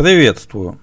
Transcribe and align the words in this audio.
Приветствую! 0.00 0.80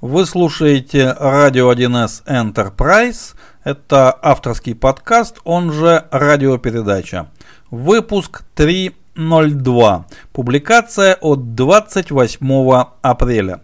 Вы 0.00 0.24
слушаете 0.26 1.12
радио 1.18 1.72
1С 1.72 2.22
Enterprise. 2.24 3.34
Это 3.64 4.16
авторский 4.22 4.76
подкаст, 4.76 5.38
он 5.42 5.72
же 5.72 6.04
радиопередача. 6.12 7.32
Выпуск 7.72 8.44
302. 8.54 10.06
Публикация 10.32 11.16
от 11.16 11.56
28 11.56 12.84
апреля. 13.02 13.60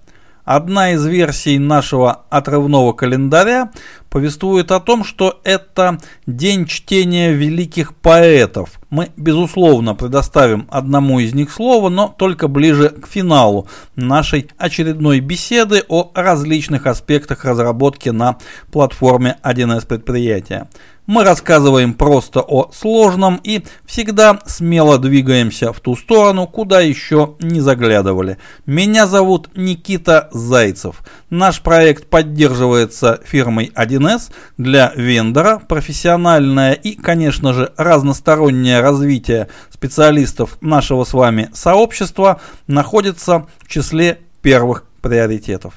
Одна 0.47 0.92
из 0.92 1.04
версий 1.04 1.58
нашего 1.58 2.22
отрывного 2.31 2.92
календаря 2.92 3.72
повествует 4.08 4.71
о 4.71 4.79
том, 4.79 5.03
что 5.03 5.40
это 5.42 5.99
день 6.24 6.67
чтения 6.67 7.33
великих 7.33 7.97
поэтов. 7.97 8.80
Мы, 8.88 9.11
безусловно, 9.17 9.97
предоставим 9.97 10.69
одному 10.71 11.19
из 11.19 11.35
них 11.35 11.51
слово, 11.51 11.88
но 11.88 12.15
только 12.17 12.47
ближе 12.47 12.90
к 12.90 13.08
финалу 13.08 13.67
нашей 13.97 14.48
очередной 14.56 15.19
беседы 15.19 15.83
о 15.88 16.12
различных 16.15 16.87
аспектах 16.87 17.45
разработки 17.45 18.10
на 18.10 18.38
платформе 18.71 19.38
1С 19.43 19.85
предприятия. 19.85 20.69
Мы 21.06 21.23
рассказываем 21.23 21.95
просто 21.95 22.41
о 22.41 22.73
сложном 22.73 23.41
и 23.45 23.62
всегда 23.84 24.41
смело 24.45 24.98
двигаемся 24.98 25.73
в 25.73 25.79
ту 25.79 25.95
сторону, 25.95 26.48
куда 26.48 26.80
еще 26.80 27.37
не 27.38 27.60
заглядывали. 27.60 28.38
Меня 28.66 29.06
зовут 29.06 29.48
Никита 29.55 30.29
Зайцев. 30.32 31.02
Наш 31.30 31.60
проект 31.60 32.09
поддерживается 32.10 33.20
фирмой 33.24 33.70
1С 33.73 34.32
для 34.59 34.92
вендора. 34.96 35.62
Профессиональное 35.69 36.73
и, 36.73 36.96
конечно 36.96 37.54
же, 37.54 37.73
разностороннее 37.77 38.80
развитие 38.80 39.48
специалистов 39.70 40.59
нашего 40.60 41.04
с 41.04 41.12
вами 41.12 41.51
сообщества 41.52 42.41
находится 42.66 43.46
в 43.60 43.68
числе 43.68 44.18
первых 44.43 44.84
приоритетов. 45.02 45.74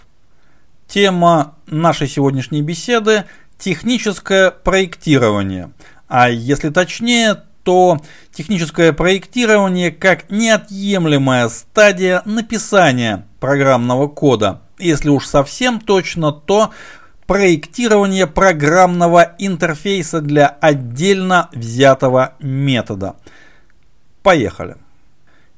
Тема 0.87 1.53
нашей 1.67 2.07
сегодняшней 2.07 2.63
беседы 2.63 3.25
техническое 3.59 4.49
проектирование. 4.49 5.71
А 6.07 6.29
если 6.29 6.69
точнее, 6.69 7.43
то 7.63 7.99
техническое 8.31 8.93
проектирование 8.93 9.91
как 9.91 10.31
неотъемлемая 10.31 11.49
стадия 11.49 12.23
написания 12.25 13.27
программного 13.39 14.07
кода. 14.07 14.61
Если 14.79 15.09
уж 15.09 15.27
совсем 15.27 15.79
точно, 15.79 16.31
то 16.31 16.71
проектирование 17.27 18.25
программного 18.25 19.35
интерфейса 19.37 20.21
для 20.21 20.47
отдельно 20.47 21.49
взятого 21.53 22.33
метода. 22.39 23.17
Поехали. 24.23 24.77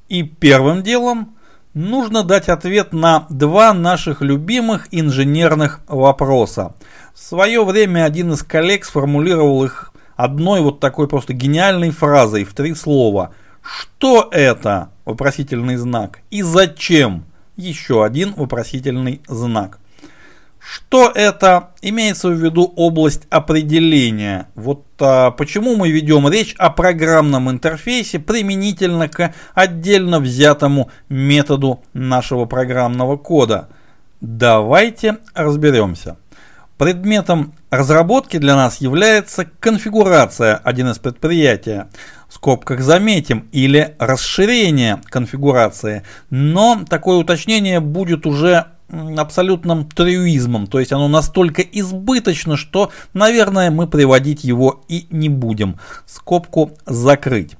И 0.08 0.22
первым 0.22 0.82
делом 0.82 1.36
нужно 1.74 2.22
дать 2.22 2.48
ответ 2.48 2.92
на 2.92 3.26
два 3.30 3.72
наших 3.72 4.22
любимых 4.22 4.88
инженерных 4.90 5.80
вопроса. 5.86 6.74
В 7.14 7.18
свое 7.18 7.64
время 7.64 8.04
один 8.04 8.32
из 8.32 8.42
коллег 8.42 8.84
сформулировал 8.84 9.64
их 9.64 9.92
одной 10.16 10.60
вот 10.60 10.80
такой 10.80 11.08
просто 11.08 11.32
гениальной 11.32 11.90
фразой 11.90 12.44
в 12.44 12.54
три 12.54 12.74
слова. 12.74 13.32
Что 13.62 14.28
это? 14.30 14.90
Вопросительный 15.04 15.76
знак. 15.76 16.20
И 16.30 16.42
зачем? 16.42 17.24
Еще 17.56 18.04
один 18.04 18.34
вопросительный 18.34 19.20
знак. 19.28 19.78
Что 20.62 21.10
это? 21.12 21.70
Имеется 21.82 22.28
в 22.28 22.34
виду 22.34 22.72
область 22.76 23.22
определения. 23.30 24.46
Вот 24.54 24.84
а, 25.00 25.32
почему 25.32 25.74
мы 25.74 25.90
ведем 25.90 26.28
речь 26.28 26.54
о 26.56 26.70
программном 26.70 27.50
интерфейсе 27.50 28.20
применительно 28.20 29.08
к 29.08 29.34
отдельно 29.54 30.20
взятому 30.20 30.90
методу 31.08 31.82
нашего 31.94 32.44
программного 32.44 33.16
кода. 33.16 33.68
Давайте 34.20 35.18
разберемся. 35.34 36.16
Предметом 36.78 37.54
разработки 37.70 38.38
для 38.38 38.54
нас 38.54 38.80
является 38.80 39.44
конфигурация 39.44 40.60
1С 40.64 41.00
предприятия. 41.00 41.88
В 42.28 42.34
скобках 42.34 42.80
заметим, 42.80 43.48
или 43.52 43.94
расширение 43.98 45.00
конфигурации. 45.10 46.02
Но 46.30 46.82
такое 46.88 47.18
уточнение 47.18 47.80
будет 47.80 48.26
уже 48.26 48.66
абсолютным 48.92 49.88
трюизмом, 49.88 50.66
то 50.66 50.78
есть 50.78 50.92
оно 50.92 51.08
настолько 51.08 51.62
избыточно, 51.62 52.56
что, 52.56 52.90
наверное, 53.14 53.70
мы 53.70 53.86
приводить 53.86 54.44
его 54.44 54.84
и 54.88 55.06
не 55.10 55.28
будем. 55.28 55.78
Скобку 56.06 56.72
закрыть. 56.86 57.56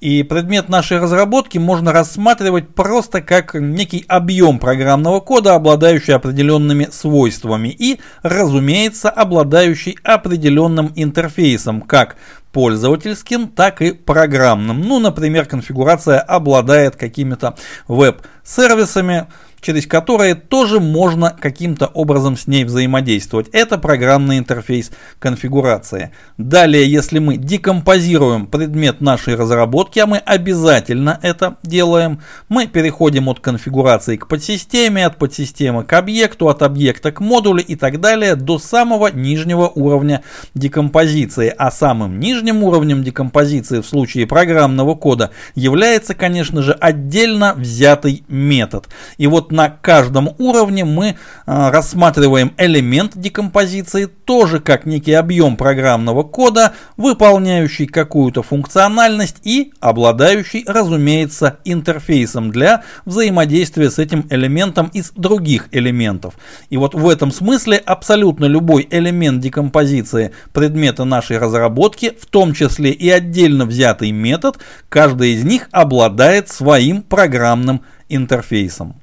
И 0.00 0.22
предмет 0.22 0.68
нашей 0.68 0.98
разработки 0.98 1.56
можно 1.56 1.90
рассматривать 1.90 2.74
просто 2.74 3.22
как 3.22 3.54
некий 3.54 4.04
объем 4.08 4.58
программного 4.58 5.20
кода, 5.20 5.54
обладающий 5.54 6.14
определенными 6.14 6.88
свойствами 6.92 7.68
и, 7.68 7.98
разумеется, 8.22 9.08
обладающий 9.08 9.96
определенным 10.04 10.92
интерфейсом, 10.94 11.80
как 11.80 12.16
пользовательским, 12.52 13.48
так 13.48 13.80
и 13.80 13.92
программным. 13.92 14.82
Ну, 14.82 14.98
например, 14.98 15.46
конфигурация 15.46 16.20
обладает 16.20 16.96
какими-то 16.96 17.56
веб-сервисами, 17.88 19.26
через 19.60 19.86
которые 19.86 20.34
тоже 20.34 20.80
можно 20.80 21.36
каким-то 21.38 21.86
образом 21.86 22.36
с 22.36 22.46
ней 22.46 22.64
взаимодействовать. 22.64 23.48
Это 23.52 23.78
программный 23.78 24.38
интерфейс 24.38 24.90
конфигурации. 25.18 26.12
Далее, 26.38 26.90
если 26.90 27.18
мы 27.18 27.36
декомпозируем 27.36 28.46
предмет 28.46 29.00
нашей 29.00 29.34
разработки, 29.34 29.98
а 29.98 30.06
мы 30.06 30.18
обязательно 30.18 31.18
это 31.22 31.56
делаем, 31.62 32.20
мы 32.48 32.66
переходим 32.66 33.28
от 33.28 33.40
конфигурации 33.40 34.16
к 34.16 34.28
подсистеме, 34.28 35.06
от 35.06 35.16
подсистемы 35.16 35.84
к 35.84 35.92
объекту, 35.92 36.48
от 36.48 36.62
объекта 36.62 37.12
к 37.12 37.20
модулю 37.20 37.64
и 37.64 37.74
так 37.74 38.00
далее 38.00 38.36
до 38.36 38.58
самого 38.58 39.08
нижнего 39.08 39.68
уровня 39.68 40.22
декомпозиции. 40.54 41.52
А 41.56 41.70
самым 41.70 42.20
нижним 42.20 42.62
уровнем 42.62 43.02
декомпозиции 43.02 43.80
в 43.80 43.86
случае 43.86 44.26
программного 44.26 44.94
кода 44.94 45.30
является, 45.54 46.14
конечно 46.14 46.62
же, 46.62 46.72
отдельно 46.72 47.54
взятый 47.56 48.24
метод. 48.28 48.88
И 49.16 49.26
вот 49.26 49.45
на 49.52 49.68
каждом 49.68 50.34
уровне 50.38 50.84
мы 50.84 51.16
а, 51.46 51.70
рассматриваем 51.70 52.52
элемент 52.58 53.16
декомпозиции 53.16 54.06
тоже 54.06 54.60
как 54.60 54.86
некий 54.86 55.12
объем 55.12 55.56
программного 55.56 56.22
кода, 56.22 56.74
выполняющий 56.96 57.86
какую-то 57.86 58.42
функциональность 58.42 59.36
и 59.44 59.72
обладающий, 59.80 60.64
разумеется, 60.66 61.58
интерфейсом 61.64 62.50
для 62.50 62.82
взаимодействия 63.04 63.90
с 63.90 63.98
этим 63.98 64.26
элементом 64.30 64.90
из 64.92 65.12
других 65.12 65.68
элементов. 65.72 66.34
И 66.70 66.76
вот 66.76 66.94
в 66.94 67.08
этом 67.08 67.30
смысле 67.32 67.76
абсолютно 67.78 68.46
любой 68.46 68.86
элемент 68.90 69.40
декомпозиции 69.40 70.32
предмета 70.52 71.04
нашей 71.04 71.38
разработки, 71.38 72.16
в 72.20 72.26
том 72.26 72.52
числе 72.52 72.90
и 72.90 73.08
отдельно 73.08 73.66
взятый 73.66 74.10
метод, 74.10 74.58
каждый 74.88 75.34
из 75.34 75.44
них 75.44 75.68
обладает 75.70 76.48
своим 76.48 77.02
программным 77.02 77.82
интерфейсом. 78.08 79.00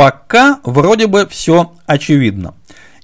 Пока 0.00 0.60
вроде 0.64 1.08
бы 1.08 1.28
все 1.28 1.74
очевидно. 1.84 2.54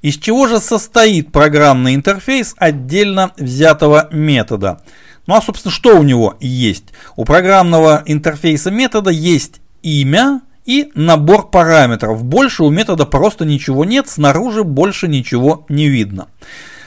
Из 0.01 0.17
чего 0.17 0.47
же 0.47 0.61
состоит 0.61 1.31
программный 1.31 1.95
интерфейс 1.95 2.55
отдельно 2.57 3.33
взятого 3.37 4.09
метода? 4.13 4.81
Ну 5.27 5.35
а 5.35 5.43
собственно 5.43 5.71
что 5.71 5.99
у 5.99 6.03
него 6.03 6.39
есть? 6.41 6.95
У 7.15 7.27
программного 7.27 8.03
интерфейса 8.07 8.71
метода 8.71 9.11
есть 9.11 9.61
имя 9.83 10.41
и 10.65 10.91
набор 10.95 11.51
параметров. 11.51 12.25
Больше 12.25 12.65
у 12.65 12.71
метода 12.71 13.05
просто 13.05 13.45
ничего 13.45 13.85
нет, 13.85 14.09
снаружи 14.09 14.65
больше 14.65 15.07
ничего 15.07 15.67
не 15.69 15.89
видно. 15.89 16.29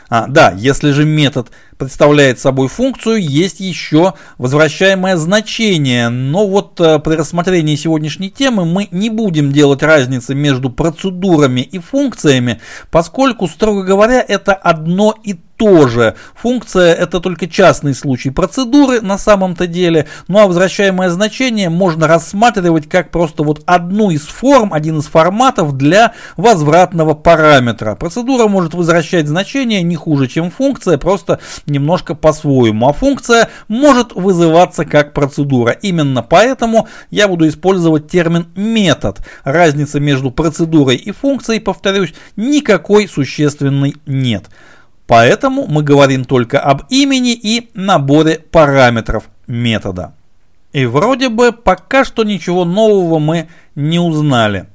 А, 0.10 0.26
да, 0.28 0.52
если 0.56 0.92
же 0.92 1.06
метод 1.06 1.52
представляет 1.78 2.40
собой 2.40 2.68
функцию, 2.68 3.18
есть 3.22 3.60
еще 3.60 4.16
возвращаемое 4.38 5.18
значение. 5.18 6.10
Но 6.10 6.48
вот 6.48 6.80
э, 6.82 7.00
при 7.00 7.16
рассмотрении 7.16 7.76
сегодняшней 7.76 8.32
темы 8.32 8.66
мы 8.66 8.88
не 8.92 9.10
будем 9.10 9.52
делать 9.52 9.84
разницы 9.84 10.34
между 10.34 10.72
процедурами 10.72 11.62
и 11.62 11.78
функциями, 11.78 12.60
поскольку, 12.90 13.48
строго 13.48 13.84
говоря, 13.84 14.24
это 14.28 14.54
одно 14.54 15.16
и 15.24 15.36
тоже. 15.60 16.16
Функция 16.36 16.94
это 16.94 17.20
только 17.20 17.46
частный 17.48 17.94
случай 17.94 18.30
процедуры 18.30 19.02
на 19.02 19.18
самом-то 19.18 19.68
деле, 19.68 20.08
ну 20.30 20.40
а 20.40 20.48
возвращаемое 20.48 21.10
значение 21.10 21.70
можно 21.70 22.08
рассматривать 22.08 22.88
как 22.88 23.12
просто 23.12 23.44
вот 23.44 23.62
одну 23.66 24.10
из 24.10 24.22
форм, 24.22 24.74
один 24.74 25.00
из 25.00 25.06
форматов 25.06 25.76
для 25.76 26.14
возвратного 26.38 27.14
параметра. 27.14 27.96
Процедура 27.96 28.48
может 28.48 28.74
возвращать 28.74 29.28
значение 29.28 29.84
не 29.84 29.98
хуже, 29.98 30.28
чем 30.28 30.50
функция, 30.50 30.98
просто 30.98 31.40
немножко 31.66 32.16
по-своему. 32.16 32.88
А 32.88 32.94
функция 32.94 33.50
может 33.68 34.14
вызываться 34.14 34.86
как 34.86 35.14
процедура. 35.14 35.74
Именно 35.74 36.24
поэтому 36.24 36.88
я 37.12 37.28
буду 37.28 37.48
использовать 37.50 38.08
термин 38.08 38.48
метод. 38.56 39.18
Разницы 39.44 40.00
между 40.00 40.32
процедурой 40.32 40.96
и 40.96 41.12
функцией, 41.12 41.60
повторюсь, 41.60 42.14
никакой 42.38 43.10
существенной 43.10 43.96
нет. 44.06 44.46
Поэтому 45.10 45.66
мы 45.66 45.82
говорим 45.82 46.24
только 46.24 46.60
об 46.60 46.84
имени 46.90 47.34
и 47.34 47.72
наборе 47.74 48.38
параметров 48.38 49.24
метода. 49.48 50.14
И 50.72 50.86
вроде 50.86 51.30
бы 51.30 51.52
пока 51.52 52.06
что 52.06 52.24
ничего 52.24 52.64
нового 52.64 53.18
мы 53.18 53.50
не 53.74 53.98
узнали. 53.98 54.68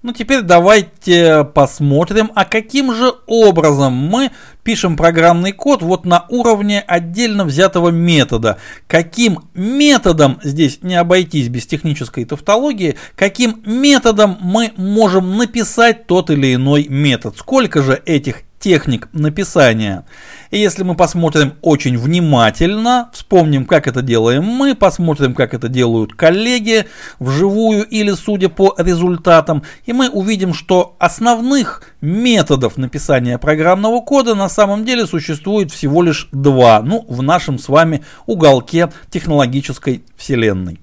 Ну 0.00 0.14
теперь 0.14 0.40
давайте 0.40 1.44
посмотрим, 1.44 2.30
а 2.34 2.46
каким 2.46 2.94
же 2.94 3.12
образом 3.26 3.92
мы 3.92 4.30
пишем 4.64 4.96
программный 4.96 5.52
код 5.52 5.82
вот 5.82 6.06
на 6.06 6.24
уровне 6.30 6.80
отдельно 6.80 7.44
взятого 7.44 7.90
метода. 7.90 8.56
Каким 8.86 9.40
методом, 9.52 10.40
здесь 10.42 10.78
не 10.80 10.94
обойтись 10.94 11.48
без 11.48 11.66
технической 11.66 12.24
тавтологии, 12.24 12.96
каким 13.14 13.62
методом 13.66 14.38
мы 14.40 14.72
можем 14.78 15.36
написать 15.36 16.06
тот 16.06 16.30
или 16.30 16.54
иной 16.54 16.86
метод. 16.88 17.36
Сколько 17.36 17.82
же 17.82 18.02
этих 18.06 18.42
техник 18.62 19.08
написания. 19.12 20.04
И 20.50 20.58
если 20.58 20.84
мы 20.84 20.94
посмотрим 20.94 21.54
очень 21.62 21.98
внимательно, 21.98 23.10
вспомним, 23.12 23.66
как 23.66 23.88
это 23.88 24.02
делаем 24.02 24.44
мы, 24.44 24.74
посмотрим, 24.74 25.34
как 25.34 25.52
это 25.52 25.68
делают 25.68 26.14
коллеги 26.14 26.86
вживую 27.18 27.84
или 27.84 28.12
судя 28.12 28.48
по 28.48 28.74
результатам, 28.78 29.64
и 29.84 29.92
мы 29.92 30.08
увидим, 30.08 30.54
что 30.54 30.94
основных 31.00 31.82
методов 32.00 32.76
написания 32.76 33.36
программного 33.36 34.00
кода 34.00 34.34
на 34.34 34.48
самом 34.48 34.84
деле 34.84 35.06
существует 35.06 35.72
всего 35.72 36.02
лишь 36.02 36.28
два, 36.30 36.80
ну, 36.82 37.04
в 37.08 37.22
нашем 37.22 37.58
с 37.58 37.68
вами 37.68 38.04
уголке 38.26 38.92
технологической 39.10 40.04
вселенной. 40.16 40.81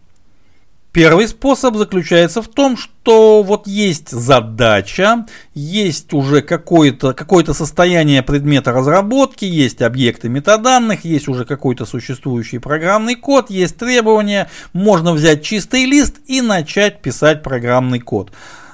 Первый 0.91 1.27
способ 1.27 1.75
заключается 1.75 2.41
в 2.41 2.47
том, 2.47 2.75
что 2.75 3.43
вот 3.43 3.67
есть 3.67 4.09
задача, 4.09 5.27
есть 5.53 6.13
уже 6.13 6.41
какое-то 6.41 7.13
какое 7.13 7.45
состояние 7.45 8.23
предмета 8.23 8.71
разработки, 8.71 9.45
есть 9.45 9.83
объекты 9.83 10.29
метаданных, 10.29 11.05
есть 11.05 11.27
уже 11.27 11.45
какой-то 11.45 11.85
существующий 11.85 12.57
программный 12.57 13.13
код, 13.13 13.51
есть 13.51 13.77
требования, 13.77 14.49
можно 14.73 15.13
взять 15.13 15.43
чистый 15.43 15.85
лист 15.85 16.15
и 16.25 16.41
начать 16.41 17.03
писать 17.03 17.43
программный 17.43 17.99
код. 17.99 18.31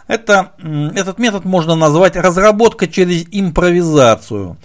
Это, 0.08 0.52
этот 0.96 1.20
метод 1.20 1.44
можно 1.44 1.76
назвать 1.76 2.16
разработка 2.16 2.88
через 2.88 3.26
импровизацию 3.30 4.56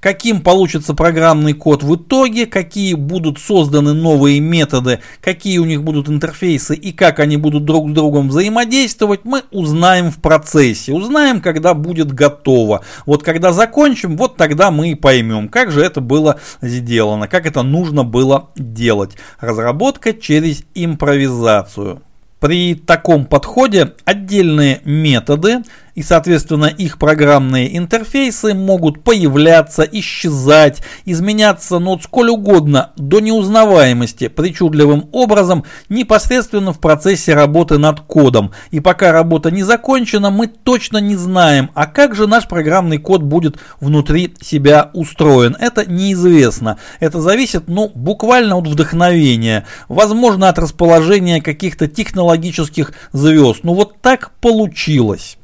каким 0.00 0.40
получится 0.40 0.94
программный 0.94 1.52
код 1.52 1.82
в 1.82 1.96
итоге, 1.96 2.46
какие 2.46 2.94
будут 2.94 3.38
созданы 3.38 3.94
новые 3.94 4.40
методы, 4.40 5.00
какие 5.20 5.58
у 5.58 5.64
них 5.64 5.82
будут 5.82 6.08
интерфейсы 6.08 6.74
и 6.74 6.92
как 6.92 7.18
они 7.18 7.36
будут 7.36 7.64
друг 7.64 7.90
с 7.90 7.92
другом 7.92 8.28
взаимодействовать, 8.28 9.24
мы 9.24 9.42
узнаем 9.50 10.10
в 10.10 10.18
процессе, 10.18 10.92
узнаем, 10.92 11.40
когда 11.40 11.74
будет 11.74 12.12
готово. 12.12 12.84
Вот 13.06 13.22
когда 13.22 13.52
закончим, 13.52 14.16
вот 14.16 14.36
тогда 14.36 14.70
мы 14.70 14.90
и 14.90 14.94
поймем, 14.94 15.48
как 15.48 15.70
же 15.70 15.82
это 15.82 16.00
было 16.00 16.40
сделано, 16.60 17.28
как 17.28 17.46
это 17.46 17.62
нужно 17.62 18.04
было 18.04 18.50
делать. 18.56 19.16
Разработка 19.40 20.12
через 20.12 20.64
импровизацию. 20.74 22.02
При 22.40 22.76
таком 22.76 23.24
подходе 23.24 23.94
отдельные 24.04 24.80
методы 24.84 25.64
и, 25.98 26.02
соответственно, 26.04 26.66
их 26.66 26.96
программные 26.96 27.76
интерфейсы 27.76 28.54
могут 28.54 29.02
появляться, 29.02 29.82
исчезать, 29.82 30.80
изменяться, 31.04 31.80
но 31.80 31.98
сколь 31.98 32.30
угодно, 32.30 32.92
до 32.96 33.18
неузнаваемости, 33.18 34.28
причудливым 34.28 35.08
образом, 35.10 35.64
непосредственно 35.88 36.72
в 36.72 36.78
процессе 36.78 37.34
работы 37.34 37.78
над 37.78 37.98
кодом. 38.02 38.52
И 38.70 38.78
пока 38.78 39.10
работа 39.10 39.50
не 39.50 39.64
закончена, 39.64 40.30
мы 40.30 40.46
точно 40.46 40.98
не 40.98 41.16
знаем, 41.16 41.70
а 41.74 41.86
как 41.86 42.14
же 42.14 42.28
наш 42.28 42.46
программный 42.46 42.98
код 42.98 43.22
будет 43.22 43.58
внутри 43.80 44.32
себя 44.40 44.92
устроен. 44.94 45.56
Это 45.58 45.84
неизвестно. 45.84 46.78
Это 47.00 47.20
зависит, 47.20 47.64
ну, 47.66 47.90
буквально 47.92 48.56
от 48.56 48.68
вдохновения. 48.68 49.66
Возможно, 49.88 50.48
от 50.48 50.60
расположения 50.60 51.42
каких-то 51.42 51.88
технологических 51.88 52.92
звезд. 53.10 53.64
Ну, 53.64 53.74
вот 53.74 54.00
так 54.00 54.30
получилось. 54.40 55.37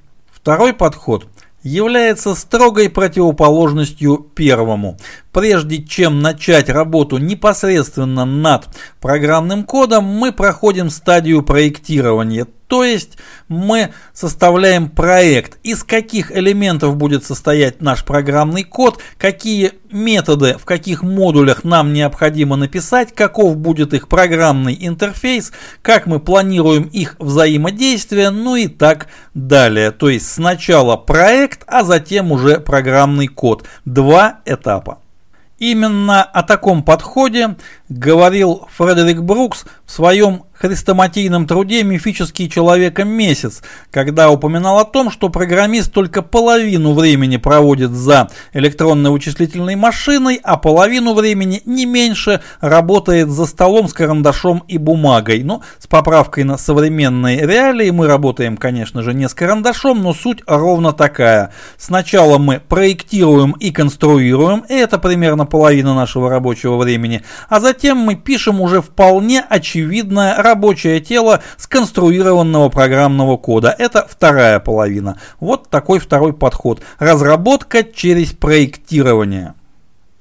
Второй 0.45 0.75
подход 0.75 1.27
является 1.63 2.35
строгой 2.35 2.91
противоположностью 2.91 4.19
первому. 4.19 4.99
Прежде 5.35 5.83
чем 5.83 6.21
начать 6.21 6.69
работу 6.69 7.19
непосредственно 7.19 8.25
над 8.25 8.69
программным 9.01 9.65
кодом, 9.65 10.05
мы 10.05 10.31
проходим 10.31 10.91
стадию 10.91 11.43
проектирования, 11.43 12.47
то 12.69 12.85
есть 12.85 13.19
мы 13.49 13.93
составляем 14.13 14.89
проект, 14.89 15.59
из 15.65 15.83
каких 15.83 16.31
элементов 16.31 16.97
будет 16.97 17.25
состоять 17.25 17.83
наш 17.83 18.05
программный 18.05 18.63
код, 18.63 19.01
какие 19.19 19.73
методы 19.91 20.57
в 20.57 20.65
каких 20.65 21.03
модулях 21.03 21.65
нам 21.65 21.93
необходимо 21.93 22.55
написать, 22.55 23.13
каков 23.13 23.57
будет 23.57 23.93
их 23.93 24.07
программный 24.07 24.77
интерфейс, 24.81 25.53
как 25.83 26.07
мы 26.07 26.21
планируем 26.21 26.85
их 26.85 27.17
взаимодействие, 27.19 28.31
ну 28.31 28.55
и 28.55 28.69
так 28.69 29.09
далее. 29.35 29.91
То 29.91 30.09
есть 30.09 30.31
сначала 30.31 30.97
проект, 30.97 31.65
а 31.67 31.83
затем 31.83 32.31
уже 32.31 32.61
программный 32.61 33.27
код. 33.27 33.65
Два 33.85 34.41
этапа. 34.47 34.99
Именно 35.65 36.23
о 36.23 36.43
таком 36.43 36.83
подходе 36.83 37.57
говорил 37.89 38.69
Фредерик 38.77 39.23
Брукс 39.23 39.65
в 39.87 39.93
своем 39.93 40.45
хрестоматийном 40.59 41.47
труде 41.47 41.83
«Мифический 41.83 42.49
человека 42.49 43.05
месяц», 43.05 43.63
когда 43.91 44.31
упоминал 44.31 44.79
о 44.79 44.85
том, 44.85 45.11
что 45.11 45.29
программист 45.29 45.93
только 45.93 46.23
половину 46.23 46.95
времени 46.95 47.37
проводит 47.37 47.91
за 47.91 48.31
электронной 48.53 49.11
вычислительной 49.11 49.77
машиной, 49.77 50.41
а 50.43 50.57
половину 50.57 51.15
времени 51.15 51.63
не 51.65 51.87
меньше 51.87 52.41
работает 52.61 53.29
за 53.29 53.47
столом 53.47 53.89
с 53.89 53.93
карандашом 53.93 54.65
и 54.69 54.79
бумагой. 54.79 55.43
Ну, 55.43 55.63
с 55.79 55.87
поправкой 55.87 56.45
на 56.45 56.57
современные 56.57 57.47
реалии 57.47 57.91
мы 57.91 58.07
работаем, 58.07 58.57
конечно 58.57 59.03
же, 59.03 59.13
не 59.15 59.29
с 59.29 59.35
карандашом, 59.35 60.03
но 60.03 60.15
суть 60.15 60.43
ровно 60.47 60.93
такая. 60.93 61.53
Сначала 61.77 62.39
мы 62.39 62.61
проектируем 62.61 63.53
и 63.53 63.71
конструируем, 63.71 64.65
и 64.69 64.75
это 64.75 64.99
примерно 64.99 65.47
половина 65.47 65.95
нашего 65.95 66.31
рабочего 66.31 66.77
времени, 66.77 67.23
а 67.49 67.61
затем 67.61 67.99
мы 67.99 68.15
пишем 68.15 68.61
уже 68.61 68.81
вполне 68.81 69.41
очевидное 69.41 70.37
рабочее 70.37 70.54
тело 71.01 71.43
сконструированного 71.57 72.69
программного 72.69 73.37
кода. 73.37 73.75
Это 73.79 74.07
вторая 74.09 74.61
половина. 74.61 75.19
Вот 75.41 75.69
такой 75.71 75.99
второй 75.99 76.33
подход. 76.33 76.81
Разработка 76.99 77.83
через 77.83 78.33
проектирование. 78.33 79.55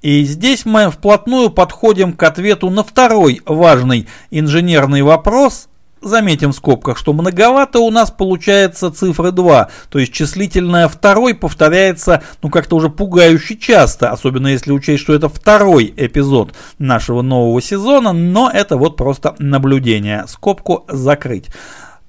И 0.01 0.23
здесь 0.25 0.65
мы 0.65 0.91
вплотную 0.91 1.49
подходим 1.49 2.11
к 2.13 2.23
ответу 2.23 2.69
на 2.69 2.83
второй 2.83 3.41
важный 3.45 4.07
инженерный 4.31 5.01
вопрос 5.01 5.69
Заметим 6.03 6.51
в 6.51 6.55
скобках, 6.55 6.97
что 6.97 7.13
многовато 7.13 7.79
у 7.79 7.89
нас 7.89 8.11
получается 8.11 8.91
цифры 8.91 9.31
2, 9.31 9.69
то 9.89 9.99
есть 9.99 10.11
числительное 10.11 10.89
второй 10.89 11.33
повторяется, 11.33 12.21
ну 12.41 12.49
как-то 12.49 12.75
уже 12.75 12.89
пугающе 12.89 13.55
часто, 13.55 14.11
особенно 14.11 14.47
если 14.47 14.73
учесть, 14.73 15.01
что 15.01 15.13
это 15.13 15.29
второй 15.29 15.93
эпизод 15.95 16.53
нашего 16.77 17.21
нового 17.21 17.61
сезона, 17.61 18.11
но 18.11 18.51
это 18.53 18.75
вот 18.75 18.97
просто 18.97 19.35
наблюдение, 19.39 20.25
скобку 20.27 20.83
закрыть. 20.89 21.47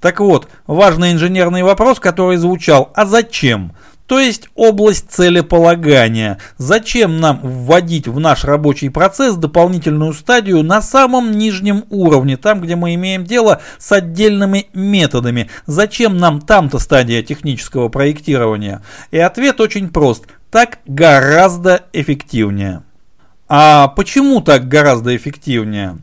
Так 0.00 0.18
вот, 0.18 0.48
важный 0.66 1.12
инженерный 1.12 1.62
вопрос, 1.62 2.00
который 2.00 2.36
звучал, 2.36 2.90
а 2.96 3.06
зачем? 3.06 3.74
То 4.06 4.20
есть 4.20 4.48
область 4.54 5.10
целеполагания. 5.10 6.38
Зачем 6.58 7.20
нам 7.20 7.40
вводить 7.42 8.06
в 8.06 8.20
наш 8.20 8.44
рабочий 8.44 8.90
процесс 8.90 9.36
дополнительную 9.36 10.12
стадию 10.12 10.62
на 10.62 10.82
самом 10.82 11.32
нижнем 11.32 11.84
уровне, 11.88 12.36
там 12.36 12.60
где 12.60 12.76
мы 12.76 12.94
имеем 12.94 13.24
дело 13.24 13.62
с 13.78 13.92
отдельными 13.92 14.66
методами? 14.74 15.48
Зачем 15.66 16.18
нам 16.18 16.42
там-то 16.42 16.78
стадия 16.78 17.22
технического 17.22 17.88
проектирования? 17.88 18.82
И 19.10 19.18
ответ 19.18 19.60
очень 19.60 19.88
прост. 19.88 20.26
Так 20.50 20.80
гораздо 20.86 21.84
эффективнее. 21.92 22.82
А 23.48 23.88
почему 23.88 24.40
так 24.42 24.68
гораздо 24.68 25.16
эффективнее? 25.16 25.98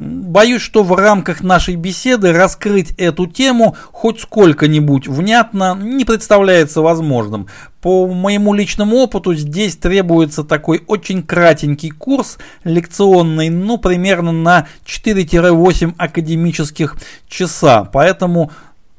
Боюсь, 0.00 0.62
что 0.62 0.84
в 0.84 0.94
рамках 0.94 1.42
нашей 1.42 1.74
беседы 1.74 2.32
раскрыть 2.32 2.92
эту 2.98 3.26
тему 3.26 3.76
хоть 3.90 4.20
сколько-нибудь 4.20 5.08
внятно 5.08 5.76
не 5.76 6.04
представляется 6.04 6.82
возможным. 6.82 7.48
По 7.80 8.06
моему 8.06 8.54
личному 8.54 8.98
опыту 8.98 9.34
здесь 9.34 9.76
требуется 9.76 10.44
такой 10.44 10.84
очень 10.86 11.24
кратенький 11.24 11.90
курс 11.90 12.38
лекционный, 12.62 13.48
ну 13.48 13.76
примерно 13.76 14.30
на 14.30 14.68
4-8 14.86 15.94
академических 15.98 16.94
часа. 17.26 17.82
Поэтому 17.82 18.52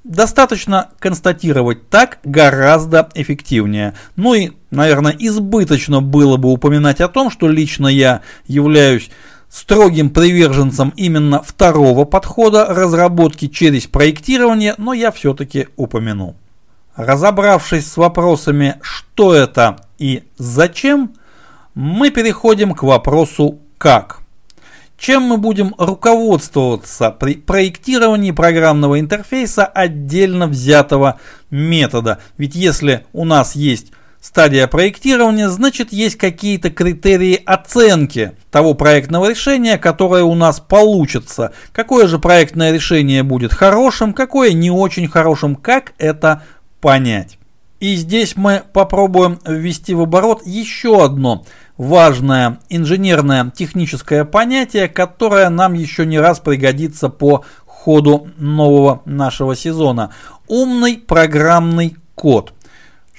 достаточно 0.03 0.89
констатировать 0.99 1.89
так 1.89 2.19
гораздо 2.25 3.07
эффективнее. 3.15 3.93
Ну 4.17 4.33
и, 4.33 4.51
наверное, 4.69 5.15
избыточно 5.17 6.01
было 6.01 6.35
бы 6.35 6.51
упоминать 6.51 6.99
о 6.99 7.07
том, 7.07 7.31
что 7.31 7.47
лично 7.47 7.87
я 7.87 8.19
являюсь 8.47 9.09
строгим 9.49 10.11
приверженцем 10.11 10.93
именно 10.95 11.41
второго 11.41 12.05
подхода 12.05 12.65
разработки 12.65 13.47
через 13.47 13.87
проектирование, 13.87 14.75
но 14.77 14.93
я 14.93 15.11
все-таки 15.11 15.67
упомяну. 15.75 16.35
Разобравшись 16.95 17.91
с 17.91 17.97
вопросами, 17.97 18.75
что 18.81 19.33
это 19.33 19.77
и 19.97 20.23
зачем, 20.37 21.13
мы 21.73 22.11
переходим 22.11 22.73
к 22.73 22.83
вопросу 22.83 23.59
«как». 23.77 24.19
чем 24.97 25.23
мы 25.23 25.37
будем 25.37 25.73
руководствоваться 25.77 27.09
при 27.09 27.35
проектировании 27.35 28.31
программного 28.31 28.99
интерфейса 28.99 29.65
отдельно 29.65 30.45
взятого 30.45 31.21
метода. 31.49 32.19
Ведь 32.37 32.55
если 32.55 33.05
у 33.13 33.23
нас 33.23 33.55
есть 33.55 33.93
стадия 34.21 34.67
проектирования, 34.67 35.49
значит 35.49 35.91
есть 35.93 36.17
какие-то 36.17 36.69
критерии 36.69 37.41
оценки 37.45 38.33
того 38.51 38.73
проектного 38.73 39.29
решения, 39.29 39.77
которое 39.77 40.23
у 40.23 40.35
нас 40.35 40.59
получится. 40.59 41.53
Какое 41.71 42.07
же 42.07 42.19
проектное 42.19 42.71
решение 42.71 43.23
будет 43.23 43.53
хорошим, 43.53 44.13
какое 44.13 44.53
не 44.53 44.71
очень 44.71 45.07
хорошим, 45.07 45.55
как 45.55 45.93
это 45.97 46.43
понять. 46.81 47.37
И 47.79 47.95
здесь 47.95 48.35
мы 48.35 48.63
попробуем 48.73 49.39
ввести 49.45 49.93
в 49.93 50.01
оборот 50.01 50.45
еще 50.45 51.03
одно 51.03 51.45
важное 51.77 52.59
инженерное 52.67 53.51
техническое 53.55 54.25
понятие, 54.25 54.89
которое 54.89 55.49
нам 55.49 55.73
еще 55.73 56.05
не 56.05 56.19
раз 56.19 56.39
пригодится 56.39 57.07
по 57.07 57.45
ходу 57.65 58.27
нового 58.37 59.01
нашего 59.05 59.55
сезона. 59.55 60.11
Умный 60.47 60.97
программный 60.97 61.95
код. 62.15 62.53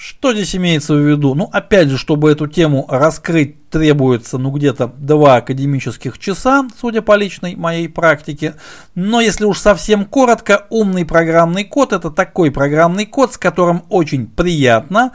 Что 0.02 0.32
здесь 0.32 0.56
имеется 0.56 0.94
в 0.94 0.98
виду? 0.98 1.34
Ну, 1.34 1.50
опять 1.52 1.90
же, 1.90 1.98
чтобы 1.98 2.30
эту 2.30 2.46
тему 2.46 2.86
раскрыть 2.88 3.68
требуется 3.68 4.38
ну 4.38 4.50
где-то 4.50 4.88
два 4.96 5.36
академических 5.36 6.18
часа, 6.18 6.66
судя 6.80 7.02
по 7.02 7.16
личной 7.16 7.54
моей 7.54 7.86
практике. 7.86 8.54
Но 8.94 9.20
если 9.20 9.44
уж 9.44 9.58
совсем 9.58 10.06
коротко, 10.06 10.66
умный 10.70 11.04
программный 11.04 11.64
код 11.64 11.92
это 11.92 12.10
такой 12.10 12.50
программный 12.50 13.04
код, 13.04 13.34
с 13.34 13.36
которым 13.36 13.84
очень 13.90 14.26
приятно 14.26 15.12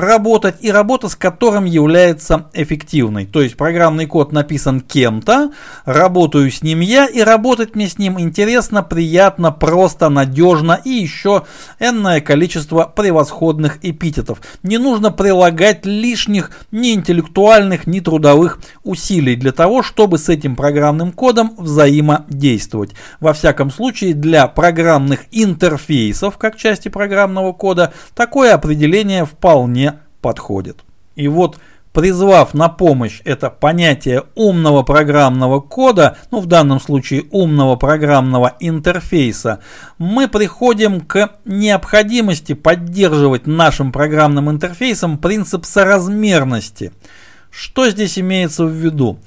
работать 0.00 0.56
и 0.60 0.70
работа 0.70 1.08
с 1.08 1.16
которым 1.16 1.64
является 1.64 2.46
эффективной. 2.52 3.26
То 3.26 3.42
есть 3.42 3.56
программный 3.56 4.06
код 4.06 4.32
написан 4.32 4.80
кем-то, 4.80 5.52
работаю 5.84 6.50
с 6.50 6.62
ним 6.62 6.80
я 6.80 7.06
и 7.06 7.20
работать 7.20 7.74
мне 7.74 7.88
с 7.88 7.98
ним 7.98 8.18
интересно, 8.20 8.82
приятно, 8.82 9.52
просто, 9.52 10.08
надежно 10.08 10.80
и 10.84 10.90
еще 10.90 11.44
энное 11.80 12.20
количество 12.20 12.84
превосходных 12.84 13.78
эпитетов. 13.82 14.40
Не 14.62 14.78
нужно 14.78 15.10
прилагать 15.10 15.84
лишних 15.84 16.50
ни 16.70 16.92
интеллектуальных, 16.92 17.86
ни 17.86 18.00
трудовых 18.00 18.60
усилий 18.84 19.36
для 19.36 19.52
того, 19.52 19.82
чтобы 19.82 20.18
с 20.18 20.28
этим 20.28 20.56
программным 20.56 21.12
кодом 21.12 21.54
взаимодействовать. 21.56 22.92
Во 23.20 23.32
всяком 23.32 23.70
случае, 23.70 24.14
для 24.14 24.46
программных 24.46 25.20
интерфейсов, 25.30 26.38
как 26.38 26.56
части 26.56 26.88
программного 26.88 27.52
кода, 27.52 27.92
такое 28.14 28.54
определение 28.54 29.24
вполне 29.24 29.87
подходит. 30.20 30.84
И 31.16 31.28
вот 31.28 31.58
призвав 31.92 32.54
на 32.54 32.68
помощь 32.68 33.20
это 33.24 33.50
понятие 33.50 34.24
умного 34.34 34.82
программного 34.82 35.60
кода, 35.60 36.16
ну 36.30 36.40
в 36.40 36.46
данном 36.46 36.80
случае 36.80 37.24
умного 37.30 37.76
программного 37.76 38.54
интерфейса, 38.60 39.60
мы 39.98 40.28
приходим 40.28 41.00
к 41.00 41.30
необходимости 41.44 42.52
поддерживать 42.52 43.46
нашим 43.46 43.92
программным 43.92 44.50
интерфейсом 44.50 45.18
принцип 45.18 45.64
соразмерности– 45.64 46.92
что 47.50 47.88
здесь 47.90 48.18
имеется 48.18 48.64
в 48.64 48.70
виду? 48.70 49.18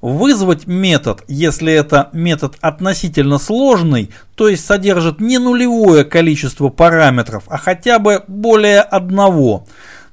Вызвать 0.00 0.66
метод, 0.66 1.24
если 1.26 1.72
это 1.72 2.10
метод 2.12 2.56
относительно 2.60 3.38
сложный, 3.38 4.10
то 4.34 4.48
есть 4.48 4.64
содержит 4.64 5.20
не 5.20 5.38
нулевое 5.38 6.04
количество 6.04 6.68
параметров, 6.68 7.44
а 7.48 7.56
хотя 7.58 7.98
бы 7.98 8.22
более 8.28 8.80
одного. 8.80 9.66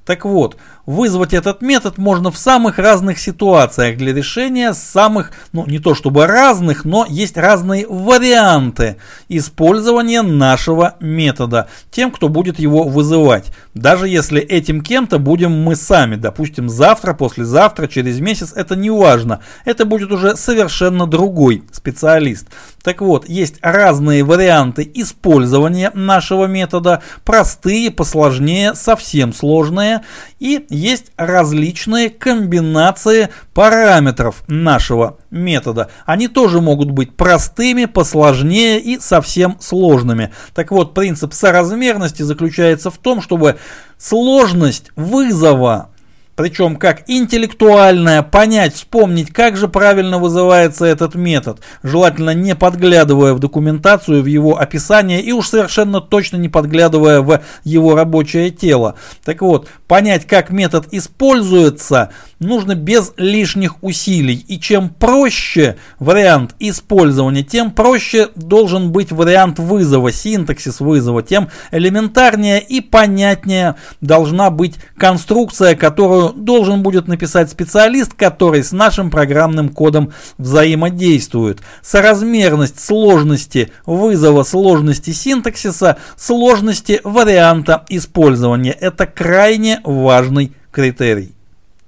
Так 0.05 0.25
вот, 0.25 0.57
Вызвать 0.85 1.33
этот 1.33 1.61
метод 1.61 1.97
можно 1.97 2.29
в 2.29 2.37
самых 2.37 2.77
разных 2.77 3.17
ситуациях 3.17 3.97
для 3.97 4.13
решения 4.13 4.73
самых, 4.73 5.31
ну 5.53 5.65
не 5.65 5.79
то 5.79 5.95
чтобы 5.95 6.27
разных, 6.27 6.83
но 6.83 7.05
есть 7.07 7.37
разные 7.37 7.87
варианты 7.87 8.97
использования 9.29 10.21
нашего 10.23 10.95
метода 10.99 11.69
тем, 11.89 12.11
кто 12.11 12.27
будет 12.27 12.59
его 12.59 12.83
вызывать. 12.83 13.45
Даже 13.73 14.09
если 14.09 14.41
этим 14.41 14.81
кем-то 14.81 15.19
будем 15.19 15.53
мы 15.63 15.77
сами, 15.77 16.17
допустим, 16.17 16.67
завтра, 16.67 17.13
послезавтра, 17.13 17.87
через 17.87 18.19
месяц, 18.19 18.51
это 18.53 18.75
не 18.75 18.89
важно. 18.89 19.39
Это 19.63 19.85
будет 19.85 20.11
уже 20.11 20.35
совершенно 20.35 21.07
другой 21.07 21.63
специалист. 21.71 22.47
Так 22.83 22.99
вот, 22.99 23.29
есть 23.29 23.55
разные 23.61 24.25
варианты 24.25 24.89
использования 24.93 25.91
нашего 25.93 26.45
метода, 26.45 27.01
простые, 27.23 27.89
посложнее, 27.89 28.75
совсем 28.75 29.33
сложные 29.33 30.01
и 30.39 30.65
есть 30.73 31.11
различные 31.15 32.09
комбинации 32.09 33.29
параметров 33.53 34.43
нашего 34.47 35.17
метода. 35.31 35.89
Они 36.05 36.27
тоже 36.27 36.61
могут 36.61 36.91
быть 36.91 37.15
простыми, 37.15 37.85
посложнее 37.85 38.79
и 38.79 38.99
совсем 38.99 39.57
сложными. 39.59 40.33
Так 40.53 40.71
вот, 40.71 40.93
принцип 40.93 41.33
соразмерности 41.33 42.23
заключается 42.23 42.91
в 42.91 42.97
том, 42.97 43.21
чтобы 43.21 43.57
сложность 43.97 44.91
вызова 44.95 45.92
причем 46.35 46.77
как 46.77 47.03
интеллектуальное, 47.07 48.23
понять, 48.23 48.73
вспомнить, 48.75 49.31
как 49.31 49.55
же 49.55 49.67
правильно 49.67 50.17
вызывается 50.17 50.85
этот 50.85 51.15
метод, 51.15 51.59
желательно 51.83 52.33
не 52.33 52.55
подглядывая 52.55 53.33
в 53.33 53.39
документацию, 53.39 54.23
в 54.23 54.25
его 54.25 54.57
описание 54.57 55.21
и 55.21 55.31
уж 55.31 55.47
совершенно 55.47 56.01
точно 56.01 56.37
не 56.37 56.49
подглядывая 56.49 57.21
в 57.21 57.41
его 57.63 57.95
рабочее 57.95 58.49
тело. 58.49 58.95
Так 59.23 59.41
вот, 59.41 59.67
понять, 59.87 60.25
как 60.25 60.49
метод 60.49 60.87
используется, 60.91 62.11
нужно 62.43 62.75
без 62.75 63.13
лишних 63.17 63.83
усилий. 63.83 64.43
И 64.47 64.59
чем 64.59 64.89
проще 64.89 65.77
вариант 65.99 66.55
использования, 66.59 67.43
тем 67.43 67.71
проще 67.71 68.29
должен 68.35 68.91
быть 68.91 69.11
вариант 69.11 69.59
вызова, 69.59 70.11
синтаксис 70.11 70.79
вызова, 70.79 71.23
тем 71.23 71.49
элементарнее 71.71 72.61
и 72.61 72.81
понятнее 72.81 73.75
должна 74.01 74.49
быть 74.49 74.75
конструкция, 74.97 75.75
которую 75.75 76.33
должен 76.33 76.83
будет 76.83 77.07
написать 77.07 77.49
специалист, 77.49 78.13
который 78.13 78.63
с 78.63 78.71
нашим 78.71 79.09
программным 79.09 79.69
кодом 79.69 80.11
взаимодействует. 80.37 81.59
Соразмерность 81.81 82.79
сложности 82.79 83.71
вызова, 83.85 84.43
сложности 84.43 85.11
синтаксиса, 85.11 85.97
сложности 86.15 87.01
варианта 87.03 87.85
использования. 87.89 88.71
Это 88.71 89.05
крайне 89.05 89.79
важный 89.83 90.53
критерий. 90.71 91.33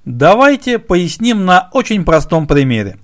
Давайте 0.06 0.78
поясним 0.78 1.46
на 1.46 1.70
очень 1.74 2.06
простом 2.06 2.46
примере. 2.46 2.98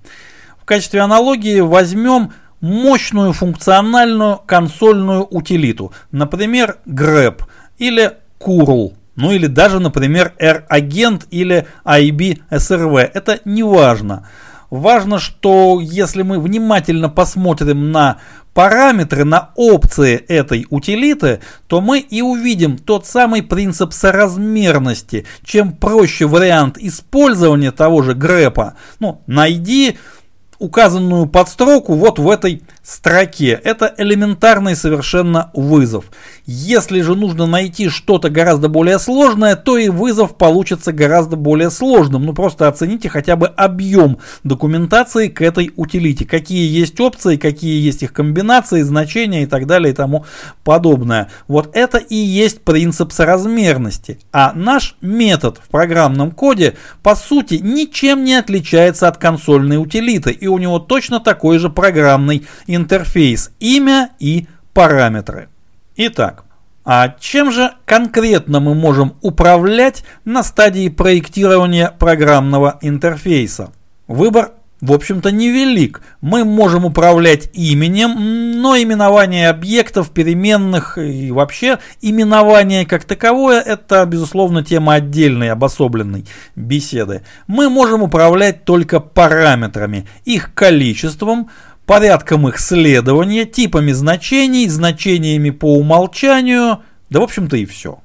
В 0.59 0.65
качестве 0.65 1.01
аналогии 1.01 1.59
возьмем 1.59 2.31
мощную 2.61 3.33
функциональную 3.33 4.37
консольную 4.45 5.25
утилиту, 5.25 5.91
например, 6.11 6.77
grep 6.85 7.41
или 7.79 8.17
curl. 8.39 8.93
Ну 9.15 9.31
или 9.31 9.47
даже, 9.47 9.79
например, 9.79 10.33
R-агент 10.39 11.27
или 11.31 11.67
IB-SRV. 11.83 12.99
Это 12.99 13.39
не 13.45 13.63
важно. 13.63 14.27
Важно, 14.69 15.19
что 15.19 15.79
если 15.81 16.21
мы 16.21 16.39
внимательно 16.39 17.09
посмотрим 17.09 17.91
на 17.91 18.19
параметры, 18.53 19.23
на 19.23 19.51
опции 19.55 20.15
этой 20.15 20.65
утилиты, 20.69 21.39
то 21.67 21.81
мы 21.81 21.99
и 21.99 22.21
увидим 22.21 22.77
тот 22.77 23.05
самый 23.05 23.43
принцип 23.43 23.93
соразмерности. 23.93 25.25
Чем 25.43 25.73
проще 25.73 26.25
вариант 26.25 26.77
использования 26.77 27.71
того 27.71 28.01
же 28.01 28.13
грепа, 28.13 28.75
ну, 28.99 29.21
найди 29.27 29.97
указанную 30.59 31.25
подстроку 31.25 31.95
вот 31.95 32.19
в 32.19 32.29
этой 32.29 32.61
строке. 32.83 33.59
Это 33.63 33.93
элементарный 33.97 34.75
совершенно 34.75 35.51
вызов. 35.53 36.05
Если 36.45 37.01
же 37.01 37.15
нужно 37.15 37.45
найти 37.45 37.89
что-то 37.89 38.29
гораздо 38.29 38.69
более 38.69 38.97
сложное, 38.97 39.55
то 39.55 39.77
и 39.77 39.89
вызов 39.89 40.35
получится 40.35 40.91
гораздо 40.91 41.35
более 41.35 41.69
сложным. 41.69 42.25
Ну 42.25 42.33
просто 42.33 42.67
оцените 42.67 43.09
хотя 43.09 43.35
бы 43.35 43.47
объем 43.47 44.17
документации 44.43 45.27
к 45.27 45.41
этой 45.41 45.71
утилите. 45.75 46.25
Какие 46.25 46.67
есть 46.71 46.99
опции, 46.99 47.37
какие 47.37 47.79
есть 47.81 48.01
их 48.01 48.13
комбинации, 48.13 48.81
значения 48.81 49.43
и 49.43 49.45
так 49.45 49.67
далее 49.67 49.93
и 49.93 49.95
тому 49.95 50.25
подобное. 50.63 51.29
Вот 51.47 51.69
это 51.73 51.99
и 51.99 52.15
есть 52.15 52.61
принцип 52.61 53.11
соразмерности. 53.11 54.19
А 54.31 54.53
наш 54.55 54.95
метод 55.01 55.59
в 55.63 55.69
программном 55.69 56.31
коде 56.31 56.75
по 57.03 57.15
сути 57.15 57.55
ничем 57.55 58.23
не 58.23 58.33
отличается 58.33 59.07
от 59.07 59.17
консольной 59.17 59.77
утилиты. 59.77 60.31
И 60.31 60.47
у 60.47 60.57
него 60.57 60.79
точно 60.79 61.19
такой 61.19 61.59
же 61.59 61.69
программный 61.69 62.47
интерфейс, 62.75 63.51
имя 63.59 64.11
и 64.19 64.47
параметры. 64.73 65.49
Итак, 65.95 66.45
а 66.83 67.15
чем 67.19 67.51
же 67.51 67.73
конкретно 67.85 68.59
мы 68.59 68.73
можем 68.73 69.15
управлять 69.21 70.03
на 70.25 70.43
стадии 70.43 70.89
проектирования 70.89 71.93
программного 71.97 72.79
интерфейса? 72.81 73.71
Выбор 74.07 74.53
в 74.81 74.93
общем-то, 74.93 75.31
невелик. 75.31 76.01
Мы 76.21 76.43
можем 76.43 76.85
управлять 76.85 77.51
именем, 77.53 78.61
но 78.61 78.75
именование 78.75 79.49
объектов, 79.49 80.09
переменных 80.09 80.97
и 80.97 81.31
вообще 81.31 81.77
именование 82.01 82.87
как 82.87 83.03
таковое, 83.03 83.61
это, 83.61 84.03
безусловно, 84.07 84.63
тема 84.63 84.95
отдельной, 84.95 85.51
обособленной 85.51 86.25
беседы. 86.55 87.21
Мы 87.45 87.69
можем 87.69 88.01
управлять 88.01 88.65
только 88.65 88.99
параметрами, 88.99 90.07
их 90.25 90.51
количеством, 90.55 91.51
порядком 91.85 92.47
их 92.47 92.59
следования, 92.59 93.45
типами 93.45 93.91
значений, 93.91 94.67
значениями 94.67 95.49
по 95.49 95.75
умолчанию, 95.75 96.79
да 97.09 97.19
в 97.19 97.23
общем-то 97.23 97.57
и 97.57 97.65
все. 97.65 97.99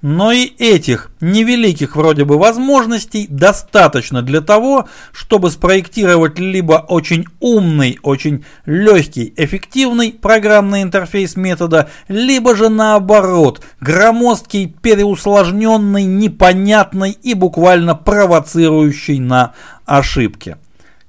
Но 0.00 0.30
и 0.30 0.44
этих 0.58 1.10
невеликих 1.20 1.96
вроде 1.96 2.24
бы 2.24 2.38
возможностей 2.38 3.26
достаточно 3.28 4.22
для 4.22 4.40
того, 4.40 4.88
чтобы 5.10 5.50
спроектировать 5.50 6.38
либо 6.38 6.74
очень 6.88 7.26
умный, 7.40 7.98
очень 8.04 8.44
легкий, 8.64 9.32
эффективный 9.36 10.12
программный 10.12 10.82
интерфейс 10.82 11.34
метода, 11.34 11.90
либо 12.06 12.54
же 12.54 12.68
наоборот, 12.68 13.60
громоздкий, 13.80 14.72
переусложненный, 14.80 16.04
непонятный 16.04 17.10
и 17.10 17.34
буквально 17.34 17.96
провоцирующий 17.96 19.18
на 19.18 19.54
ошибки. 19.84 20.58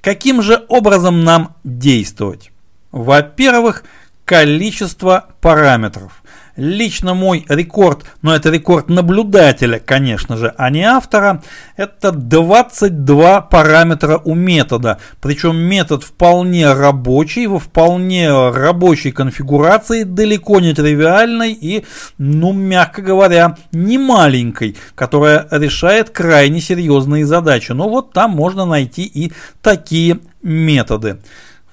Каким 0.09 0.41
же 0.41 0.65
образом 0.69 1.23
нам 1.23 1.55
действовать? 1.63 2.51
Во-первых, 2.91 3.83
количество 4.25 5.27
параметров. 5.39 6.23
Лично 6.55 7.13
мой 7.13 7.45
рекорд, 7.47 8.05
но 8.21 8.35
это 8.35 8.49
рекорд 8.49 8.89
наблюдателя, 8.89 9.79
конечно 9.79 10.37
же, 10.37 10.53
а 10.57 10.69
не 10.69 10.83
автора, 10.83 11.41
это 11.77 12.11
22 12.11 13.41
параметра 13.41 14.21
у 14.23 14.35
метода. 14.35 14.99
Причем 15.21 15.55
метод 15.57 16.03
вполне 16.03 16.73
рабочий, 16.73 17.47
во 17.47 17.59
вполне 17.59 18.29
рабочей 18.29 19.11
конфигурации, 19.11 20.03
далеко 20.03 20.59
не 20.59 20.73
тривиальной 20.73 21.53
и, 21.53 21.85
ну, 22.17 22.51
мягко 22.53 23.01
говоря, 23.01 23.57
не 23.71 23.97
маленькой, 23.97 24.75
которая 24.95 25.47
решает 25.51 26.09
крайне 26.09 26.61
серьезные 26.61 27.25
задачи. 27.25 27.71
Но 27.71 27.89
вот 27.89 28.13
там 28.13 28.31
можно 28.31 28.65
найти 28.65 29.03
и 29.03 29.31
такие 29.61 30.19
методы. 30.41 31.19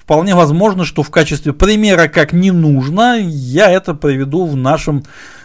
Вполне 0.07 0.37
возможно, 0.37 0.85
что 0.85 1.03
в 1.03 1.11
качестве 1.11 1.53
примера, 1.53 2.07
как 2.07 2.33
не 2.33 2.53
нужно, 2.53 3.19
я 3.19 3.69
это 3.73 3.93
приведу 3.93 4.47
в 4.47 4.55
нашем 4.55 5.03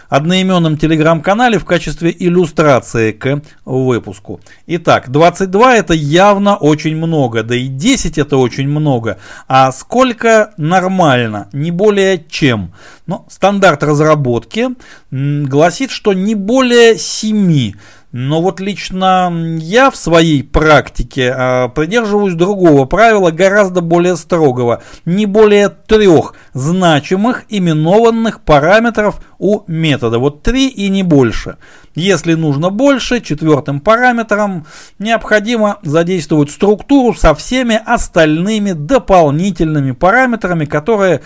одноименном 0.08 0.77
телеграм-канале 0.77 1.58
в 1.58 1.65
качестве 1.65 2.15
иллюстрации 2.15 3.12
к 3.12 3.41
выпуску. 3.65 4.39
Итак, 4.68 5.10
22 5.10 5.77
это 5.77 5.96
явно 5.96 6.58
очень 6.58 6.96
много, 6.96 7.41
да 7.41 7.56
и 7.56 7.65
10 7.70 8.20
это 8.20 8.38
очень 8.38 8.68
много. 8.68 9.18
А 9.48 9.72
сколько 9.72 10.53
нормально? 10.58 11.50
Не 11.53 11.72
более 11.72 12.24
чем. 12.30 12.72
Но 13.08 13.25
стандарт 13.32 13.82
разработки 13.82 14.68
гласит, 15.10 15.89
что 15.89 16.13
не 16.13 16.36
более 16.36 17.00
7. 17.00 17.74
Но 18.12 18.41
вот 18.41 18.60
лично 18.60 19.32
я 19.60 19.89
в 19.89 19.96
своей 19.96 20.44
практике 20.44 21.34
э, 21.36 21.70
придерживаюсь 21.70 22.34
другого 22.34 22.84
правила, 22.86 23.32
гораздо 23.32 23.80
более 23.80 24.18
строгого. 24.18 24.84
Не 25.06 25.25
более 25.25 25.70
трех 25.70 26.34
значимых 26.53 27.46
именованных 27.48 28.41
параметров 28.41 29.22
у 29.39 29.62
метода. 29.68 30.20
Вот 30.20 30.44
три 30.44 30.68
и 30.68 30.89
не 30.89 31.03
больше. 31.03 31.58
Если 31.96 32.34
нужно 32.34 32.70
больше, 32.70 33.22
четвертым 33.22 33.80
параметром 33.80 34.65
необходимо 35.00 35.80
задействовать 35.82 36.51
структуру 36.51 37.13
со 37.13 37.34
всеми 37.34 37.80
остальными 37.86 38.74
дополнительными 38.74 39.91
параметрами, 39.91 40.65
которые 40.65 41.22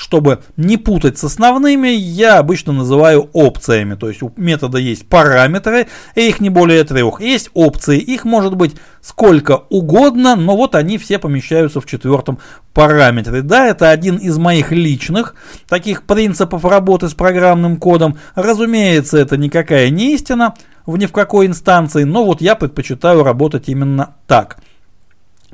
чтобы 0.00 0.38
не 0.56 0.78
путать 0.78 1.18
с 1.18 1.24
основными, 1.24 1.88
я 1.88 2.38
обычно 2.38 2.72
называю 2.72 3.28
опциями. 3.34 3.96
То 3.96 4.08
есть 4.08 4.22
у 4.22 4.32
метода 4.38 4.78
есть 4.78 5.06
параметры, 5.06 5.88
и 6.14 6.26
их 6.26 6.40
не 6.40 6.48
более 6.48 6.84
трех. 6.84 7.20
Есть 7.20 7.50
опции, 7.52 7.98
их 7.98 8.24
может 8.24 8.56
быть 8.56 8.76
сколько 9.02 9.64
угодно, 9.68 10.36
но 10.36 10.56
вот 10.56 10.74
они 10.74 10.96
все 10.96 11.18
помещаются 11.18 11.82
в 11.82 11.86
четвертом 11.86 12.38
параметре. 12.72 13.42
Да, 13.42 13.66
это 13.66 13.90
один 13.90 14.16
из 14.16 14.38
моих 14.38 14.72
личных 14.72 15.34
таких 15.68 16.04
принципов 16.04 16.64
работы 16.64 17.10
с 17.10 17.12
программным 17.12 17.76
кодом. 17.76 18.16
Разумеется, 18.34 19.18
это 19.18 19.36
никакая 19.36 19.90
не 19.90 20.14
истина 20.14 20.54
в 20.86 20.96
ни 20.96 21.04
в 21.04 21.12
какой 21.12 21.46
инстанции, 21.46 22.04
но 22.04 22.24
вот 22.24 22.40
я 22.40 22.54
предпочитаю 22.54 23.22
работать 23.22 23.68
именно 23.68 24.14
так. 24.26 24.60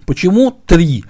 Почему 0.07 0.53
три? 0.53 1.05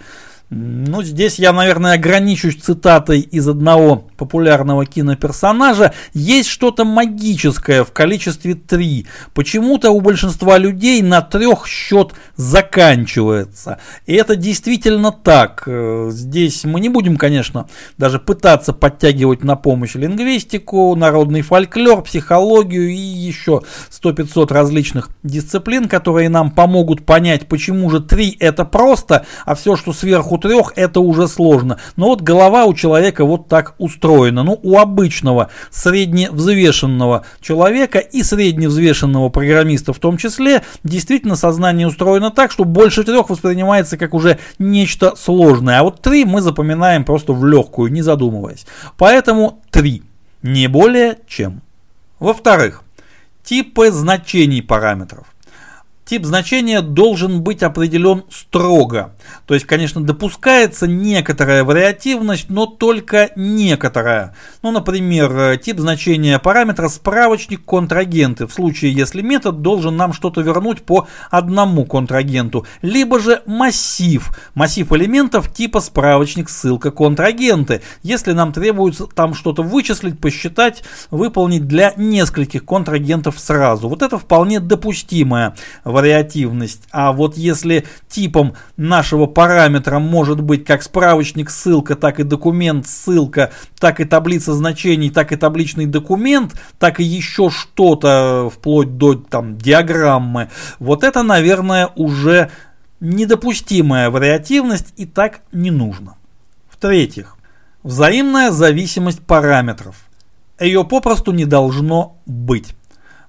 Ну, 0.48 1.02
здесь 1.02 1.40
я, 1.40 1.52
наверное, 1.52 1.94
ограничусь 1.94 2.54
цитатой 2.54 3.18
из 3.18 3.48
одного 3.48 4.06
популярного 4.16 4.86
киноперсонажа. 4.86 5.92
Есть 6.14 6.50
что-то 6.50 6.84
магическое 6.84 7.82
в 7.82 7.90
количестве 7.90 8.54
3. 8.54 9.06
Почему-то 9.34 9.90
у 9.90 10.00
большинства 10.00 10.56
людей 10.56 11.02
на 11.02 11.20
трех 11.20 11.66
счет 11.66 12.12
заканчивается. 12.36 13.78
И 14.06 14.14
это 14.14 14.36
действительно 14.36 15.10
так. 15.10 15.64
Э, 15.66 16.10
здесь 16.12 16.62
мы 16.62 16.78
не 16.78 16.90
будем, 16.90 17.16
конечно, 17.16 17.66
даже 17.98 18.20
пытаться 18.20 18.72
подтягивать 18.72 19.42
на 19.42 19.56
помощь 19.56 19.96
лингвистику, 19.96 20.94
народный 20.94 21.42
фольклор, 21.42 22.02
психологию 22.02 22.88
и 22.90 22.96
еще 22.96 23.62
100-500 23.90 24.52
различных 24.52 25.08
дисциплин, 25.24 25.88
которые 25.88 26.28
нам 26.28 26.52
помогут 26.52 27.04
понять, 27.04 27.48
почему 27.48 27.90
же 27.90 27.98
3 27.98 28.36
это 28.38 28.64
просто, 28.64 29.26
а 29.44 29.56
все, 29.56 29.74
что 29.74 29.92
сверху 29.92 30.35
у 30.36 30.38
трех 30.38 30.72
это 30.76 31.00
уже 31.00 31.28
сложно. 31.28 31.78
Но 31.96 32.08
вот 32.08 32.20
голова 32.20 32.66
у 32.66 32.74
человека 32.74 33.24
вот 33.24 33.48
так 33.48 33.74
устроена. 33.78 34.42
Ну, 34.42 34.60
у 34.62 34.78
обычного 34.78 35.50
средневзвешенного 35.70 37.24
человека 37.40 37.98
и 37.98 38.22
средневзвешенного 38.22 39.30
программиста 39.30 39.92
в 39.92 39.98
том 39.98 40.18
числе, 40.18 40.62
действительно 40.84 41.36
сознание 41.36 41.86
устроено 41.86 42.30
так, 42.30 42.52
что 42.52 42.64
больше 42.64 43.02
трех 43.02 43.30
воспринимается 43.30 43.96
как 43.96 44.14
уже 44.14 44.38
нечто 44.58 45.14
сложное. 45.16 45.80
А 45.80 45.82
вот 45.82 46.00
три 46.02 46.24
мы 46.24 46.42
запоминаем 46.42 47.04
просто 47.04 47.32
в 47.32 47.44
легкую, 47.44 47.90
не 47.90 48.02
задумываясь. 48.02 48.66
Поэтому 48.98 49.62
три. 49.70 50.02
Не 50.42 50.68
более 50.68 51.18
чем. 51.26 51.62
Во-вторых, 52.18 52.82
типы 53.42 53.90
значений 53.90 54.62
параметров. 54.62 55.26
Тип 56.06 56.24
значения 56.24 56.82
должен 56.82 57.42
быть 57.42 57.64
определен 57.64 58.22
строго. 58.30 59.16
То 59.44 59.54
есть, 59.54 59.66
конечно, 59.66 60.00
допускается 60.00 60.86
некоторая 60.86 61.64
вариативность, 61.64 62.48
но 62.48 62.66
только 62.66 63.30
некоторая. 63.34 64.36
Ну, 64.62 64.70
например, 64.70 65.36
э, 65.36 65.56
тип 65.56 65.80
значения 65.80 66.38
параметра 66.38 66.88
справочник 66.88 67.64
контрагенты, 67.64 68.46
в 68.46 68.52
случае, 68.52 68.92
если 68.92 69.20
метод 69.20 69.62
должен 69.62 69.96
нам 69.96 70.12
что-то 70.12 70.42
вернуть 70.42 70.82
по 70.82 71.08
одному 71.28 71.84
контрагенту. 71.84 72.64
Либо 72.82 73.18
же 73.18 73.42
массив, 73.44 74.30
массив 74.54 74.92
элементов 74.92 75.52
типа 75.52 75.80
справочник 75.80 76.48
ссылка 76.48 76.92
контрагенты, 76.92 77.82
если 78.04 78.30
нам 78.30 78.52
требуется 78.52 79.08
там 79.08 79.34
что-то 79.34 79.64
вычислить, 79.64 80.20
посчитать, 80.20 80.84
выполнить 81.10 81.66
для 81.66 81.94
нескольких 81.96 82.64
контрагентов 82.64 83.40
сразу. 83.40 83.88
Вот 83.88 84.02
это 84.02 84.18
вполне 84.18 84.60
допустимая 84.60 85.56
вариативность. 85.96 86.82
А 86.90 87.10
вот 87.12 87.38
если 87.38 87.86
типом 88.06 88.52
нашего 88.76 89.24
параметра 89.24 89.98
может 89.98 90.42
быть 90.42 90.62
как 90.66 90.82
справочник 90.82 91.48
ссылка, 91.48 91.96
так 91.96 92.20
и 92.20 92.22
документ 92.22 92.86
ссылка, 92.86 93.50
так 93.78 93.98
и 94.00 94.04
таблица 94.04 94.52
значений, 94.52 95.08
так 95.08 95.32
и 95.32 95.36
табличный 95.36 95.86
документ, 95.86 96.52
так 96.78 97.00
и 97.00 97.02
еще 97.02 97.48
что-то 97.48 98.50
вплоть 98.54 98.98
до 98.98 99.14
там 99.14 99.56
диаграммы, 99.56 100.50
вот 100.80 101.02
это, 101.02 101.22
наверное, 101.22 101.88
уже 101.96 102.50
недопустимая 103.00 104.10
вариативность 104.10 104.92
и 104.98 105.06
так 105.06 105.40
не 105.50 105.70
нужно. 105.70 106.16
В-третьих, 106.68 107.36
взаимная 107.82 108.50
зависимость 108.50 109.20
параметров. 109.20 109.96
Ее 110.60 110.84
попросту 110.84 111.32
не 111.32 111.46
должно 111.46 112.18
быть. 112.26 112.75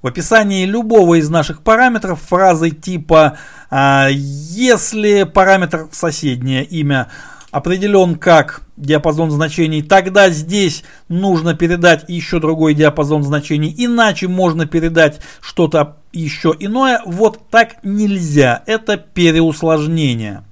В 0.08 0.10
описании 0.10 0.64
любого 0.64 1.16
из 1.16 1.30
наших 1.30 1.62
параметров 1.62 2.22
фразы 2.22 2.70
типа 2.70 3.38
а, 3.70 4.08
«если 4.10 5.24
параметр 5.24 5.90
соседнее 5.92 6.64
имя 6.64 7.10
определен 7.52 8.16
как 8.16 8.62
диапазон 8.78 9.32
значений, 9.32 9.82
тогда 9.82 10.30
здесь 10.30 10.86
нужно 11.10 11.56
передать 11.56 12.06
еще 12.08 12.40
другой 12.40 12.74
диапазон 12.74 13.22
значений, 13.22 13.76
иначе 13.78 14.30
можно 14.30 14.66
передать 14.66 15.20
что-то 15.42 15.98
еще 16.14 16.56
иное. 16.58 17.02
Вот 17.06 17.50
так 17.50 17.84
нельзя, 17.84 18.64
это 18.66 18.96
переусложнение. 18.96 20.46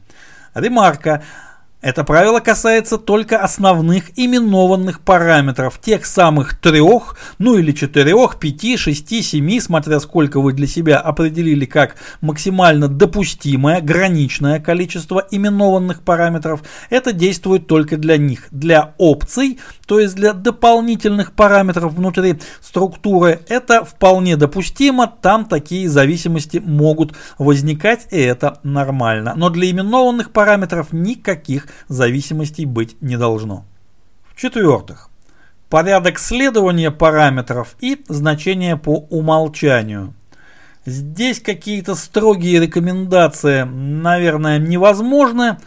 Ремарка. 0.54 1.24
Это 1.86 2.04
правило 2.04 2.40
касается 2.40 2.98
только 2.98 3.38
основных 3.38 4.18
именованных 4.18 5.02
параметров, 5.02 5.80
тех 5.80 6.08
самых 6.08 6.60
трех, 6.60 7.16
ну 7.38 7.60
или 7.60 7.74
четырех, 7.74 8.40
пяти, 8.40 8.76
шести, 8.76 9.22
семи, 9.22 9.60
смотря 9.60 10.00
сколько 10.00 10.40
вы 10.40 10.54
для 10.54 10.66
себя 10.66 10.98
определили 10.98 11.66
как 11.66 11.98
максимально 12.22 12.88
допустимое, 12.88 13.82
граничное 13.82 14.60
количество 14.60 15.28
именованных 15.30 16.02
параметров. 16.02 16.64
Это 16.90 17.14
действует 17.14 17.68
только 17.68 17.98
для 17.98 18.18
них. 18.18 18.48
Для 18.50 18.96
опций, 18.98 19.60
то 19.86 20.00
есть 20.00 20.16
для 20.16 20.34
дополнительных 20.34 21.34
параметров 21.34 21.94
внутри 21.94 22.40
структуры, 22.62 23.42
это 23.48 23.86
вполне 23.86 24.38
допустимо, 24.38 25.06
там 25.06 25.46
такие 25.46 25.88
зависимости 25.88 26.58
могут 26.58 27.14
возникать, 27.38 28.08
и 28.10 28.20
это 28.20 28.60
нормально. 28.64 29.34
Но 29.36 29.52
для 29.52 29.70
именованных 29.70 30.32
параметров 30.32 30.88
никаких 30.92 31.68
зависимостей 31.88 32.66
быть 32.66 33.02
не 33.02 33.18
должно. 33.18 33.66
В-четвертых, 34.34 35.10
порядок 35.70 36.20
следования 36.20 36.92
параметров 36.92 37.76
и 37.80 38.04
значения 38.08 38.78
по 38.78 39.06
умолчанию. 39.10 40.14
Здесь 40.86 41.40
какие-то 41.40 41.96
строгие 41.96 42.60
рекомендации, 42.60 43.64
наверное, 43.64 44.60
невозможны 44.60 45.58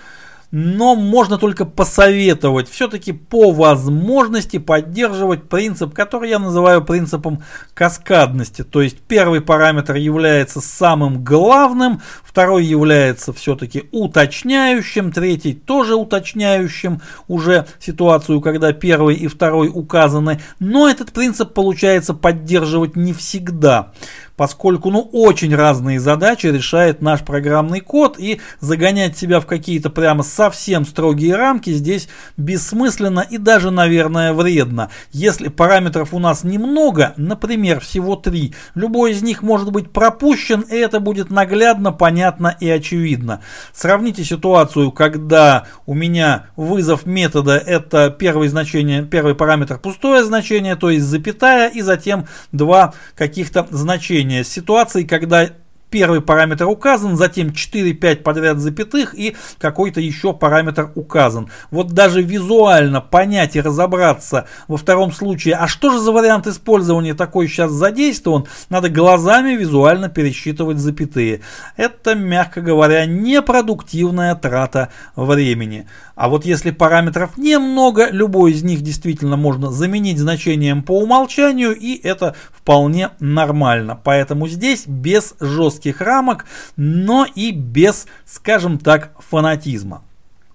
но 0.51 0.95
можно 0.95 1.39
только 1.39 1.65
посоветовать 1.65 2.69
все-таки 2.69 3.13
по 3.13 3.53
возможности 3.53 4.59
поддерживать 4.59 5.49
принцип, 5.49 5.93
который 5.93 6.31
я 6.31 6.39
называю 6.39 6.83
принципом 6.83 7.43
каскадности. 7.75 8.65
То 8.65 8.81
есть 8.81 8.99
первый 9.01 9.41
параметр 9.41 9.97
является 9.97 10.61
самым 10.61 11.23
главным, 11.23 12.01
второй 12.23 12.65
является 12.65 13.33
все-таки 13.33 13.85
уточняющим, 13.93 15.13
третий 15.13 15.53
тоже 15.53 15.95
уточняющим 15.97 17.03
уже 17.27 17.67
ситуацию, 17.79 18.41
когда 18.41 18.73
первый 18.73 19.17
и 19.17 19.27
второй 19.27 19.71
указаны. 19.73 20.41
Но 20.59 20.89
этот 20.89 21.13
принцип 21.13 21.53
получается 21.53 22.15
поддерживать 22.15 22.97
не 22.97 23.13
всегда 23.13 23.93
поскольку 24.39 24.91
ну 24.91 25.01
очень 25.13 25.55
разные 25.55 25.99
задачи 25.99 26.47
решает 26.47 27.03
наш 27.03 27.23
программный 27.23 27.81
код 27.81 28.15
и 28.19 28.41
загонять 28.61 29.19
себя 29.19 29.41
в 29.41 29.47
какие-то 29.47 29.91
прямо 29.91 30.23
совсем 30.23 30.87
строгие 30.87 31.35
рамки 31.35 31.71
здесь 31.71 32.09
бессмысленно 32.37 33.27
и 33.29 33.37
даже, 33.37 33.73
наверное, 33.73 34.33
вредно. 34.33 34.91
Если 35.11 35.49
параметров 35.49 36.15
у 36.15 36.21
нас 36.21 36.45
немного, 36.45 37.15
например, 37.17 37.81
всего 37.81 38.15
три, 38.15 38.55
любой 38.77 39.11
из 39.11 39.23
них 39.23 39.43
может 39.43 39.73
быть 39.73 39.91
пропущен, 39.91 40.61
и 40.61 40.77
это 40.77 41.01
будет 41.01 41.31
наглядно, 41.31 41.91
понятно 41.91 42.57
и 42.61 42.71
очевидно. 42.71 43.41
Сравните 43.73 44.23
ситуацию, 44.23 44.93
когда 44.93 45.67
у 45.85 45.95
меня 45.95 46.47
вызов 46.55 47.07
метода 47.07 47.57
это 47.57 48.11
первое 48.17 48.49
значение, 48.49 49.03
первый 49.03 49.35
параметр 49.35 49.81
пустое 49.81 50.23
значение, 50.23 50.77
то 50.77 50.91
есть 50.91 51.07
запятая, 51.07 51.69
и 51.71 51.81
затем 51.81 52.29
два 52.53 52.95
каких-то 53.17 53.67
значения 53.71 54.28
значения 54.29 54.45
ситуации, 54.45 55.05
когда 55.05 55.51
Первый 55.91 56.21
параметр 56.21 56.67
указан, 56.67 57.17
затем 57.17 57.49
4-5 57.49 58.17
подряд 58.17 58.59
запятых 58.59 59.19
и 59.19 59.37
какой-то 59.59 60.03
еще 60.03 60.35
параметр 60.35 60.93
указан. 60.95 61.51
Вот 61.71 61.93
даже 61.93 62.21
визуально 62.21 63.01
понять 63.01 63.57
и 63.57 63.61
разобраться 63.63 64.47
во 64.67 64.77
втором 64.77 65.13
случае, 65.13 65.55
а 65.55 65.67
что 65.67 65.91
же 65.91 65.99
за 65.99 66.13
вариант 66.13 66.47
использования 66.47 67.15
такой 67.15 67.49
сейчас 67.49 67.71
задействован, 67.71 68.47
надо 68.69 68.91
глазами 68.91 69.53
визуально 69.53 70.11
пересчитывать 70.11 70.77
запятые. 70.77 71.41
Это, 71.79 72.15
мягко 72.15 72.61
говоря, 72.61 73.07
непродуктивная 73.07 74.35
трата 74.35 74.91
времени. 75.17 75.89
А 76.19 76.29
вот 76.29 76.45
если 76.45 76.73
параметров 76.73 77.37
немного, 77.37 78.11
любой 78.11 78.51
из 78.51 78.65
них 78.65 78.81
действительно 78.81 79.37
можно 79.37 79.71
заменить 79.71 80.19
значением 80.19 80.83
по 80.83 80.99
умолчанию, 81.01 81.77
и 81.77 81.95
это 81.95 82.35
вполне 82.51 83.11
нормально. 83.21 84.01
Поэтому 84.03 84.49
здесь 84.49 84.85
без 84.89 85.37
жестких 85.39 86.01
рамок, 86.01 86.45
но 86.75 87.25
и 87.25 87.53
без, 87.53 88.09
скажем 88.27 88.79
так, 88.79 89.13
фанатизма. 89.31 90.03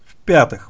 В-пятых, 0.06 0.70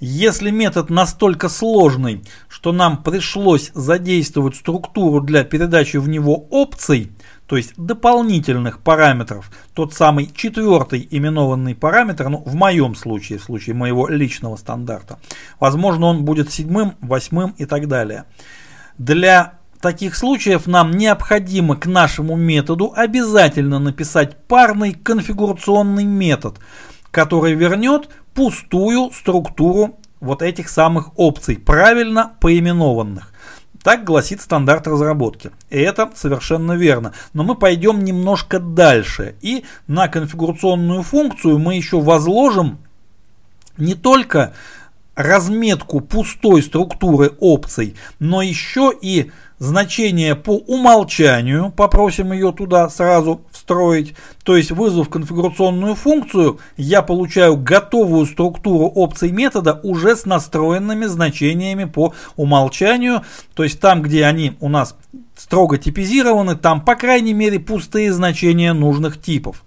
если 0.00 0.50
метод 0.50 0.90
настолько 0.90 1.48
сложный, 1.48 2.22
что 2.46 2.72
нам 2.72 3.02
пришлось 3.02 3.70
задействовать 3.72 4.56
структуру 4.56 5.22
для 5.22 5.44
передачи 5.44 5.96
в 5.96 6.10
него 6.10 6.46
опций, 6.50 7.10
то 7.48 7.56
есть 7.56 7.72
дополнительных 7.78 8.80
параметров, 8.80 9.50
тот 9.72 9.94
самый 9.94 10.30
четвертый 10.34 11.08
именованный 11.10 11.74
параметр, 11.74 12.28
ну 12.28 12.42
в 12.44 12.54
моем 12.54 12.94
случае, 12.94 13.38
в 13.38 13.44
случае 13.44 13.74
моего 13.74 14.06
личного 14.06 14.56
стандарта, 14.56 15.18
возможно 15.58 16.06
он 16.06 16.26
будет 16.26 16.52
седьмым, 16.52 16.94
восьмым 17.00 17.54
и 17.56 17.64
так 17.64 17.88
далее. 17.88 18.24
Для 18.98 19.54
таких 19.80 20.14
случаев 20.14 20.66
нам 20.66 20.90
необходимо 20.90 21.74
к 21.76 21.86
нашему 21.86 22.36
методу 22.36 22.92
обязательно 22.94 23.78
написать 23.78 24.36
парный 24.46 24.92
конфигурационный 24.92 26.04
метод, 26.04 26.58
который 27.10 27.54
вернет 27.54 28.10
пустую 28.34 29.10
структуру 29.10 29.98
вот 30.20 30.42
этих 30.42 30.68
самых 30.68 31.18
опций, 31.18 31.56
правильно 31.56 32.32
поименованных. 32.40 33.32
Так 33.82 34.04
гласит 34.04 34.40
стандарт 34.40 34.86
разработки. 34.86 35.50
И 35.70 35.78
это 35.78 36.10
совершенно 36.14 36.72
верно. 36.72 37.12
Но 37.32 37.44
мы 37.44 37.54
пойдем 37.54 38.04
немножко 38.04 38.58
дальше. 38.58 39.36
И 39.40 39.64
на 39.86 40.08
конфигурационную 40.08 41.02
функцию 41.02 41.58
мы 41.58 41.76
еще 41.76 42.00
возложим 42.00 42.78
не 43.76 43.94
только 43.94 44.52
разметку 45.14 46.00
пустой 46.00 46.62
структуры 46.62 47.32
опций, 47.40 47.96
но 48.20 48.40
еще 48.40 48.92
и 49.00 49.32
значение 49.58 50.36
по 50.36 50.56
умолчанию, 50.56 51.72
попросим 51.72 52.32
ее 52.32 52.52
туда 52.52 52.88
сразу 52.88 53.42
встроить, 53.68 54.14
то 54.44 54.56
есть 54.56 54.70
вызвав 54.70 55.10
конфигурационную 55.10 55.94
функцию, 55.94 56.58
я 56.78 57.02
получаю 57.02 57.58
готовую 57.58 58.24
структуру 58.24 58.86
опций 58.86 59.30
метода 59.30 59.78
уже 59.82 60.16
с 60.16 60.24
настроенными 60.24 61.04
значениями 61.04 61.84
по 61.84 62.14
умолчанию, 62.36 63.22
то 63.54 63.64
есть 63.64 63.78
там, 63.78 64.00
где 64.00 64.24
они 64.24 64.56
у 64.60 64.70
нас 64.70 64.96
строго 65.36 65.76
типизированы, 65.76 66.56
там 66.56 66.80
по 66.80 66.94
крайней 66.94 67.34
мере 67.34 67.60
пустые 67.60 68.10
значения 68.12 68.72
нужных 68.72 69.20
типов. 69.20 69.64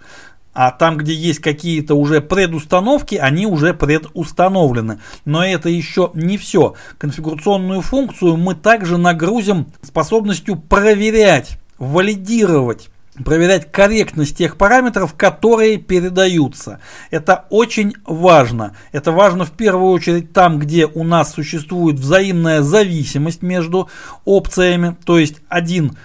А 0.53 0.71
там, 0.71 0.97
где 0.97 1.13
есть 1.13 1.39
какие-то 1.39 1.95
уже 1.95 2.19
предустановки, 2.19 3.15
они 3.15 3.45
уже 3.45 3.73
предустановлены. 3.73 4.99
Но 5.23 5.45
это 5.45 5.69
еще 5.69 6.11
не 6.13 6.37
все. 6.37 6.73
Конфигурационную 6.97 7.79
функцию 7.79 8.35
мы 8.35 8.55
также 8.55 8.97
нагрузим 8.97 9.67
способностью 9.81 10.57
проверять, 10.57 11.57
валидировать 11.79 12.89
проверять 13.23 13.71
корректность 13.71 14.37
тех 14.37 14.57
параметров, 14.57 15.13
которые 15.15 15.77
передаются. 15.77 16.79
Это 17.09 17.45
очень 17.49 17.93
важно. 18.05 18.75
Это 18.91 19.11
важно 19.11 19.45
в 19.45 19.51
первую 19.51 19.91
очередь 19.91 20.33
там, 20.33 20.59
где 20.59 20.85
у 20.85 21.03
нас 21.03 21.33
существует 21.33 21.99
взаимная 21.99 22.61
зависимость 22.61 23.41
между 23.41 23.89
опциями. 24.25 24.95
То 25.05 25.17
есть 25.17 25.37
один 25.49 25.97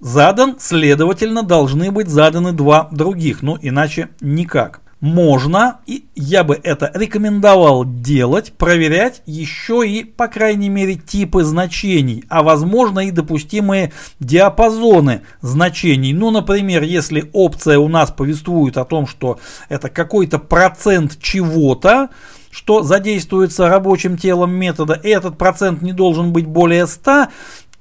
задан, 0.00 0.56
следовательно, 0.60 1.42
должны 1.42 1.90
быть 1.90 2.08
заданы 2.08 2.52
два 2.52 2.88
других, 2.90 3.42
ну 3.42 3.58
иначе 3.60 4.10
никак. 4.20 4.81
Можно, 5.02 5.80
и 5.84 6.04
я 6.14 6.44
бы 6.44 6.60
это 6.62 6.92
рекомендовал 6.94 7.84
делать, 7.84 8.52
проверять 8.52 9.20
еще 9.26 9.84
и, 9.84 10.04
по 10.04 10.28
крайней 10.28 10.68
мере, 10.68 10.94
типы 10.94 11.42
значений, 11.42 12.22
а 12.28 12.44
возможно 12.44 13.00
и 13.00 13.10
допустимые 13.10 13.92
диапазоны 14.20 15.22
значений. 15.40 16.12
Ну, 16.12 16.30
например, 16.30 16.84
если 16.84 17.28
опция 17.32 17.80
у 17.80 17.88
нас 17.88 18.12
повествует 18.12 18.76
о 18.76 18.84
том, 18.84 19.08
что 19.08 19.40
это 19.68 19.88
какой-то 19.88 20.38
процент 20.38 21.18
чего-то, 21.20 22.10
что 22.52 22.84
задействуется 22.84 23.68
рабочим 23.68 24.16
телом 24.16 24.52
метода, 24.52 24.94
и 24.94 25.08
этот 25.08 25.36
процент 25.36 25.82
не 25.82 25.92
должен 25.92 26.32
быть 26.32 26.46
более 26.46 26.86
100, 26.86 27.26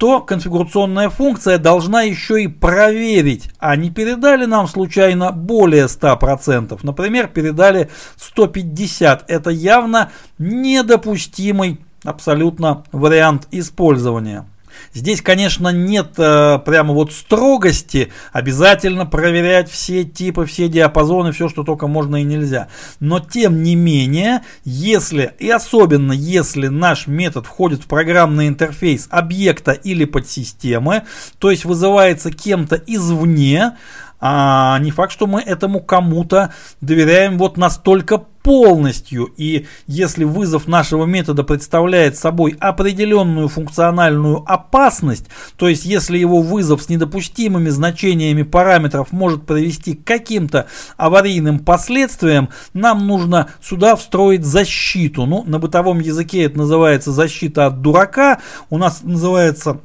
то 0.02 0.20
конфигурационная 0.20 1.12
функция 1.12 1.60
должна 1.60 2.02
еще 2.02 2.42
и 2.42 2.48
проверить, 2.48 3.52
а 3.60 3.76
не 3.76 3.92
передали 3.92 4.46
нам 4.46 4.68
случайно 4.68 5.32
более 5.32 5.86
100%. 5.86 6.80
Например, 6.82 7.28
передали 7.28 7.88
150. 8.16 9.30
Это 9.30 9.52
явно 9.52 10.10
недопустимый 10.40 11.82
абсолютно 12.04 12.84
вариант 12.92 13.48
использования. 13.52 14.48
Здесь, 14.94 15.22
конечно, 15.22 15.70
нет 15.70 16.14
э, 16.18 16.60
прямо 16.66 16.94
вот 16.94 17.14
строгости, 17.14 18.12
обязательно 18.32 19.06
проверять 19.06 19.70
все 19.70 20.04
типы, 20.04 20.46
все 20.46 20.68
диапазоны, 20.68 21.32
все, 21.32 21.50
что 21.50 21.64
только 21.64 21.88
можно 21.88 22.18
и 22.18 22.24
нельзя. 22.24 22.68
Но 23.00 23.20
тем 23.20 23.64
не 23.64 23.76
менее, 23.76 24.42
если 24.64 25.34
и 25.40 25.50
особенно 25.50 26.12
если 26.12 26.68
наш 26.68 27.08
метод 27.08 27.46
входит 27.46 27.84
в 27.84 27.88
программный 27.88 28.48
интерфейс 28.48 29.08
объекта 29.10 29.72
или 29.72 30.06
подсистемы, 30.06 31.04
то 31.40 31.52
есть 31.52 31.66
вызывается 31.66 32.32
кем-то 32.32 32.76
извне, 32.76 33.74
а 34.22 34.78
не 34.80 34.92
факт, 34.92 35.12
что 35.12 35.26
мы 35.26 35.42
этому 35.42 35.82
кому-то 35.82 36.54
доверяем 36.80 37.40
вот 37.40 37.58
настолько 37.58 38.20
полностью. 38.44 39.26
И 39.38 39.68
если 39.88 40.24
вызов 40.24 40.68
нашего 40.68 41.06
метода 41.06 41.44
представляет 41.44 42.18
собой 42.18 42.56
определенную 42.60 43.48
функциональную 43.50 44.44
опасность, 44.46 45.26
то 45.58 45.68
есть 45.68 45.86
если 45.86 46.18
его 46.18 46.42
вызов 46.42 46.82
с 46.84 46.90
недопустимыми 46.90 47.70
значениями 47.70 48.44
параметров 48.44 49.12
может 49.12 49.46
привести 49.46 49.96
к 49.96 50.04
каким-то 50.06 50.68
аварийным 50.98 51.60
последствиям, 51.60 52.50
нам 52.74 53.08
нужно 53.08 53.50
сюда 53.62 53.96
встроить 53.96 54.46
защиту. 54.46 55.26
Ну, 55.26 55.44
на 55.46 55.60
бытовом 55.60 56.00
языке 56.00 56.44
это 56.44 56.58
называется 56.58 57.12
защита 57.12 57.68
от 57.68 57.82
дурака, 57.82 58.40
у 58.70 58.78
нас 58.78 59.02
называется 59.04 59.82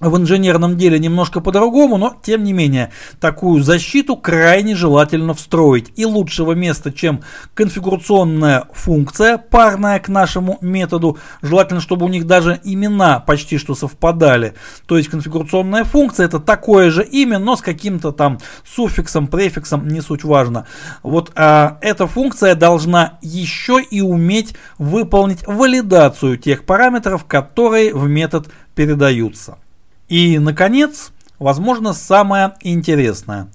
в 0.00 0.16
инженерном 0.16 0.76
деле 0.76 0.98
немножко 0.98 1.40
по-другому, 1.40 1.96
но 1.96 2.14
тем 2.22 2.44
не 2.44 2.52
менее 2.52 2.90
такую 3.20 3.62
защиту 3.62 4.16
крайне 4.16 4.74
желательно 4.74 5.34
встроить. 5.34 5.92
И 5.96 6.04
лучшего 6.04 6.52
места, 6.52 6.92
чем 6.92 7.22
конфигурационная 7.54 8.64
функция, 8.72 9.38
парная 9.38 9.98
к 9.98 10.08
нашему 10.08 10.58
методу, 10.60 11.18
желательно, 11.42 11.80
чтобы 11.80 12.06
у 12.06 12.08
них 12.08 12.26
даже 12.26 12.60
имена 12.64 13.20
почти 13.20 13.58
что 13.58 13.74
совпадали. 13.74 14.54
То 14.86 14.96
есть 14.98 15.08
конфигурационная 15.08 15.84
функция 15.84 16.26
это 16.26 16.40
такое 16.40 16.90
же 16.90 17.04
имя, 17.04 17.38
но 17.38 17.56
с 17.56 17.62
каким-то 17.62 18.12
там 18.12 18.38
суффиксом, 18.64 19.26
префиксом, 19.26 19.88
не 19.88 20.00
суть 20.00 20.24
важно. 20.24 20.66
Вот 21.02 21.32
а, 21.34 21.78
эта 21.80 22.06
функция 22.06 22.54
должна 22.54 23.18
еще 23.22 23.80
и 23.82 24.00
уметь 24.00 24.54
выполнить 24.78 25.46
валидацию 25.46 26.36
тех 26.36 26.64
параметров, 26.64 27.24
которые 27.24 27.94
в 27.94 28.08
метод 28.08 28.48
передаются. 28.74 29.58
И, 30.08 30.38
наконец, 30.38 31.12
возможно, 31.38 31.92
самое 31.92 32.54
интересное. 32.60 33.48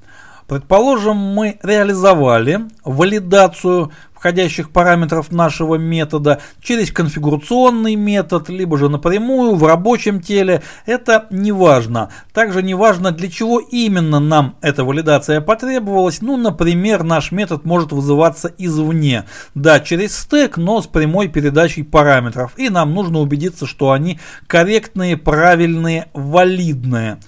Предположим, 0.51 1.15
мы 1.15 1.59
реализовали 1.63 2.59
валидацию 2.83 3.89
входящих 4.13 4.71
параметров 4.71 5.31
нашего 5.31 5.75
метода 5.75 6.41
через 6.61 6.91
конфигурационный 6.91 7.95
метод, 7.95 8.49
либо 8.49 8.77
же 8.77 8.89
напрямую 8.89 9.55
в 9.55 9.65
рабочем 9.65 10.19
теле. 10.19 10.61
Это 10.85 11.27
не 11.29 11.53
важно. 11.53 12.09
Также 12.33 12.63
не 12.63 12.73
важно, 12.73 13.11
для 13.13 13.29
чего 13.31 13.59
именно 13.59 14.19
нам 14.19 14.57
эта 14.59 14.83
валидация 14.83 15.39
потребовалась. 15.39 16.21
Ну, 16.21 16.35
например, 16.35 17.03
наш 17.03 17.31
метод 17.31 17.63
может 17.63 17.93
вызываться 17.93 18.53
извне. 18.57 19.23
Да, 19.55 19.79
через 19.79 20.17
стек, 20.17 20.57
но 20.57 20.81
с 20.81 20.85
прямой 20.85 21.29
передачей 21.29 21.83
параметров. 21.83 22.51
И 22.57 22.67
нам 22.67 22.93
нужно 22.93 23.19
убедиться, 23.19 23.65
что 23.65 23.91
они 23.91 24.19
корректные, 24.47 25.15
правильные, 25.15 26.09
валидные 26.13 27.19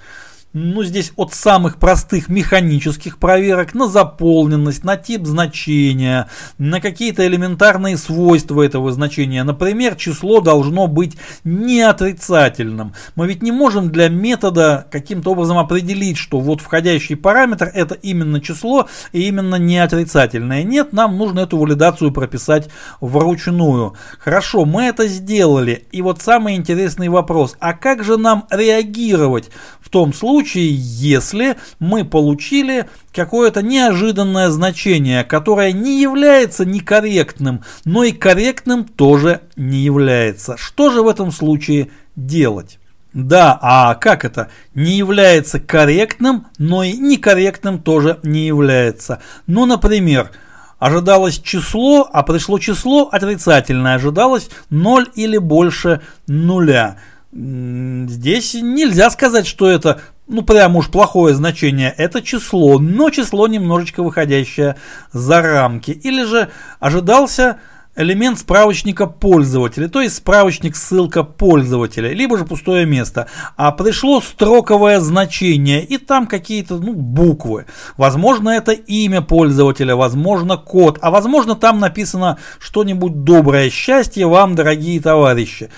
ну, 0.54 0.84
здесь 0.84 1.12
от 1.16 1.34
самых 1.34 1.78
простых 1.78 2.30
механических 2.30 3.18
проверок 3.18 3.74
на 3.74 3.88
заполненность, 3.88 4.84
на 4.84 4.98
тип 4.98 5.26
значения, 5.26 6.30
на 6.60 6.80
какие-то 6.80 7.26
элементарные 7.26 7.98
свойства 7.98 8.62
этого 8.62 8.92
значения. 8.92 9.44
Например, 9.44 9.96
число 9.96 10.42
должно 10.42 10.88
быть 10.88 11.18
не 11.44 11.82
отрицательным. 11.82 12.94
Мы 13.16 13.28
ведь 13.28 13.42
не 13.42 13.52
можем 13.52 13.90
для 13.90 14.10
метода 14.10 14.86
каким-то 14.92 15.32
образом 15.32 15.58
определить, 15.58 16.18
что 16.18 16.40
вот 16.40 16.62
входящий 16.62 17.16
параметр 17.16 17.72
это 17.74 17.96
именно 17.96 18.40
число 18.40 18.88
и 19.12 19.28
именно 19.28 19.56
не 19.56 19.80
отрицательное. 19.80 20.62
Нет, 20.64 20.94
нам 20.94 21.18
нужно 21.18 21.42
эту 21.42 21.58
валидацию 21.58 22.12
прописать 22.12 22.70
вручную. 23.02 23.96
Хорошо, 24.20 24.66
мы 24.66 24.84
это 24.84 25.08
сделали. 25.08 25.88
И 25.92 26.04
вот 26.04 26.22
самый 26.22 26.56
интересный 26.56 27.10
вопрос, 27.10 27.56
а 27.60 27.74
как 27.74 28.04
же 28.04 28.18
нам 28.18 28.46
реагировать 28.52 29.50
в 29.82 29.90
том 29.90 30.14
случае, 30.14 30.43
случае, 30.44 30.76
если 30.76 31.56
мы 31.80 32.04
получили 32.04 32.88
какое-то 33.14 33.62
неожиданное 33.62 34.50
значение, 34.50 35.24
которое 35.24 35.72
не 35.72 36.02
является 36.02 36.66
некорректным, 36.66 37.64
но 37.86 38.04
и 38.04 38.12
корректным 38.12 38.84
тоже 38.84 39.42
не 39.56 39.78
является. 39.78 40.58
Что 40.58 40.92
же 40.92 41.02
в 41.02 41.08
этом 41.08 41.32
случае 41.32 41.92
делать? 42.18 42.80
Да, 43.14 43.58
а 43.62 43.96
как 43.96 44.26
это? 44.26 44.50
Не 44.76 44.98
является 44.98 45.60
корректным, 45.60 46.48
но 46.58 46.84
и 46.84 46.94
некорректным 46.94 47.80
тоже 47.80 48.20
не 48.24 48.46
является. 48.46 49.22
Ну, 49.48 49.66
например, 49.66 50.32
ожидалось 50.78 51.40
число, 51.40 52.10
а 52.12 52.24
пришло 52.24 52.60
число 52.60 53.08
отрицательное, 53.10 53.96
ожидалось 53.96 54.50
0 54.70 55.10
или 55.16 55.38
больше 55.38 56.02
нуля. 56.28 56.98
Здесь 57.36 58.54
нельзя 58.54 59.10
сказать, 59.10 59.48
что 59.48 59.68
это 59.68 60.02
ну 60.28 60.42
прям 60.42 60.76
уж 60.76 60.90
плохое 60.90 61.36
значение, 61.36 61.94
это 61.98 62.22
число, 62.22 62.80
но 62.80 63.10
число 63.10 63.48
немножечко 63.48 64.04
выходящее 64.04 64.78
за 65.12 65.42
рамки. 65.42 65.92
Или 65.92 66.24
же 66.24 66.50
ожидался 66.80 67.60
элемент 67.96 68.40
справочника 68.40 69.06
пользователя, 69.06 69.88
то 69.88 70.02
есть 70.02 70.16
справочник 70.16 70.76
ссылка 70.76 71.24
пользователя, 71.24 72.12
либо 72.12 72.38
же 72.38 72.46
пустое 72.46 72.86
место. 72.86 73.28
А 73.56 73.72
пришло 73.72 74.22
строковое 74.22 75.00
значение, 75.00 75.84
и 75.84 75.98
там 75.98 76.28
какие-то 76.28 76.78
ну, 76.78 76.94
буквы. 76.94 77.66
Возможно, 77.98 78.50
это 78.50 78.72
имя 78.72 79.22
пользователя, 79.22 79.96
возможно, 79.96 80.58
код, 80.58 80.98
а 81.02 81.12
возможно, 81.12 81.56
там 81.56 81.80
написано 81.80 82.38
что-нибудь 82.60 83.24
доброе. 83.24 83.70
Счастье 83.70 84.26
вам, 84.26 84.56
дорогие 84.56 85.00
товарищи. 85.00 85.70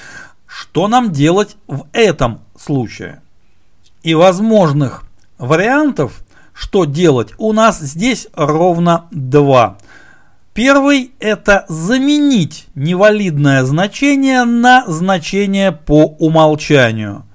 Что 0.47 0.87
нам 0.87 1.11
делать 1.11 1.57
в 1.67 1.85
этом 1.91 2.41
случае? 2.57 3.21
И 4.05 4.13
возможных 4.13 5.03
вариантов, 5.39 6.23
что 6.53 6.85
делать, 6.85 7.33
у 7.39 7.53
нас 7.53 7.79
здесь 7.79 8.27
ровно 8.35 9.05
два. 9.09 9.79
Первый– 10.53 11.11
это 11.19 11.65
заменить 11.67 12.67
невалидное 12.75 13.63
значение 13.63 14.43
на 14.43 14.85
значение 14.85 15.71
по 15.71 16.05
умолчанию. 16.05 17.25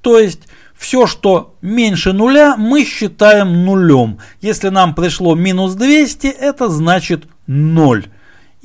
То 0.00 0.18
есть, 0.18 0.40
все, 0.76 1.06
что 1.06 1.54
меньше 1.62 2.12
нуля, 2.12 2.56
мы 2.56 2.84
считаем 2.84 3.64
нулем. 3.64 4.18
Если 4.40 4.68
нам 4.68 4.96
пришло 4.96 5.36
минус 5.36 5.74
200, 5.74 6.26
это 6.26 6.68
значит 6.68 7.28
0. 7.46 8.06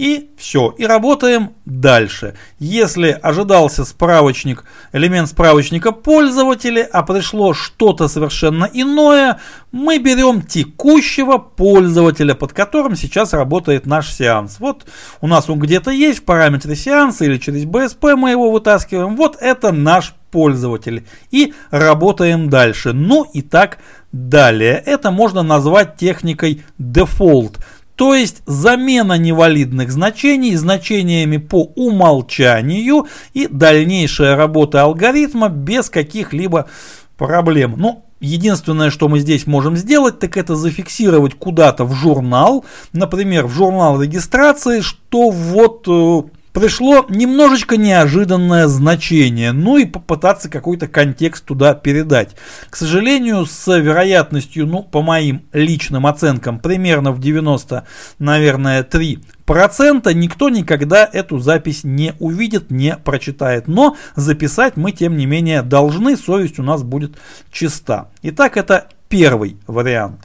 И 0.01 0.31
все, 0.35 0.73
и 0.79 0.85
работаем 0.87 1.51
дальше. 1.65 2.33
Если 2.57 3.11
ожидался 3.21 3.85
справочник, 3.85 4.63
элемент 4.93 5.29
справочника 5.29 5.91
пользователя, 5.91 6.89
а 6.91 7.03
пришло 7.03 7.53
что-то 7.53 8.07
совершенно 8.07 8.67
иное, 8.73 9.39
мы 9.71 9.99
берем 9.99 10.41
текущего 10.41 11.37
пользователя, 11.37 12.33
под 12.33 12.51
которым 12.51 12.95
сейчас 12.95 13.33
работает 13.33 13.85
наш 13.85 14.11
сеанс. 14.11 14.59
Вот 14.59 14.87
у 15.21 15.27
нас 15.27 15.51
он 15.51 15.59
где-то 15.59 15.91
есть 15.91 16.21
в 16.21 16.23
параметре 16.23 16.75
сеанса 16.75 17.25
или 17.25 17.37
через 17.37 17.65
BSP 17.65 18.15
мы 18.15 18.31
его 18.31 18.49
вытаскиваем. 18.49 19.15
Вот 19.15 19.37
это 19.39 19.71
наш 19.71 20.15
пользователь. 20.31 21.05
И 21.29 21.53
работаем 21.69 22.49
дальше. 22.49 22.93
Ну 22.93 23.23
и 23.23 23.43
так 23.43 23.77
далее. 24.11 24.81
Это 24.83 25.11
можно 25.11 25.43
назвать 25.43 25.97
техникой 25.97 26.63
default. 26.79 27.57
То 28.01 28.15
есть 28.15 28.41
замена 28.47 29.15
невалидных 29.15 29.91
значений 29.91 30.55
значениями 30.55 31.37
по 31.37 31.65
умолчанию 31.75 33.05
и 33.35 33.45
дальнейшая 33.45 34.35
работа 34.35 34.81
алгоритма 34.81 35.49
без 35.49 35.91
каких-либо 35.91 36.67
проблем. 37.15 37.75
Ну, 37.77 38.03
единственное, 38.19 38.89
что 38.89 39.07
мы 39.07 39.19
здесь 39.19 39.45
можем 39.45 39.77
сделать, 39.77 40.17
так 40.17 40.35
это 40.35 40.55
зафиксировать 40.55 41.35
куда-то 41.35 41.85
в 41.85 41.93
журнал, 41.93 42.65
например, 42.91 43.45
в 43.45 43.53
журнал 43.53 44.01
регистрации, 44.01 44.81
что 44.81 45.29
вот 45.29 45.87
э, 45.87 46.23
пришло 46.53 47.05
немножечко 47.09 47.77
неожиданное 47.77 48.67
значение, 48.67 49.51
ну 49.51 49.77
и 49.77 49.85
попытаться 49.85 50.49
какой-то 50.49 50.87
контекст 50.87 51.45
туда 51.45 51.73
передать. 51.73 52.35
К 52.69 52.75
сожалению, 52.75 53.45
с 53.45 53.67
вероятностью, 53.77 54.65
ну, 54.67 54.83
по 54.83 55.01
моим 55.01 55.45
личным 55.53 56.07
оценкам, 56.07 56.59
примерно 56.59 57.11
в 57.11 57.19
90, 57.19 57.85
наверное, 58.19 58.83
3 58.83 59.19
процента 59.45 60.13
никто 60.13 60.49
никогда 60.49 61.09
эту 61.11 61.39
запись 61.39 61.83
не 61.83 62.13
увидит, 62.19 62.71
не 62.71 62.95
прочитает. 62.95 63.67
Но 63.67 63.97
записать 64.15 64.77
мы, 64.77 64.91
тем 64.91 65.17
не 65.17 65.25
менее, 65.25 65.61
должны, 65.61 66.15
совесть 66.15 66.59
у 66.59 66.63
нас 66.63 66.83
будет 66.83 67.17
чиста. 67.51 68.09
Итак, 68.21 68.57
это 68.57 68.87
первый 69.09 69.57
вариант. 69.67 70.21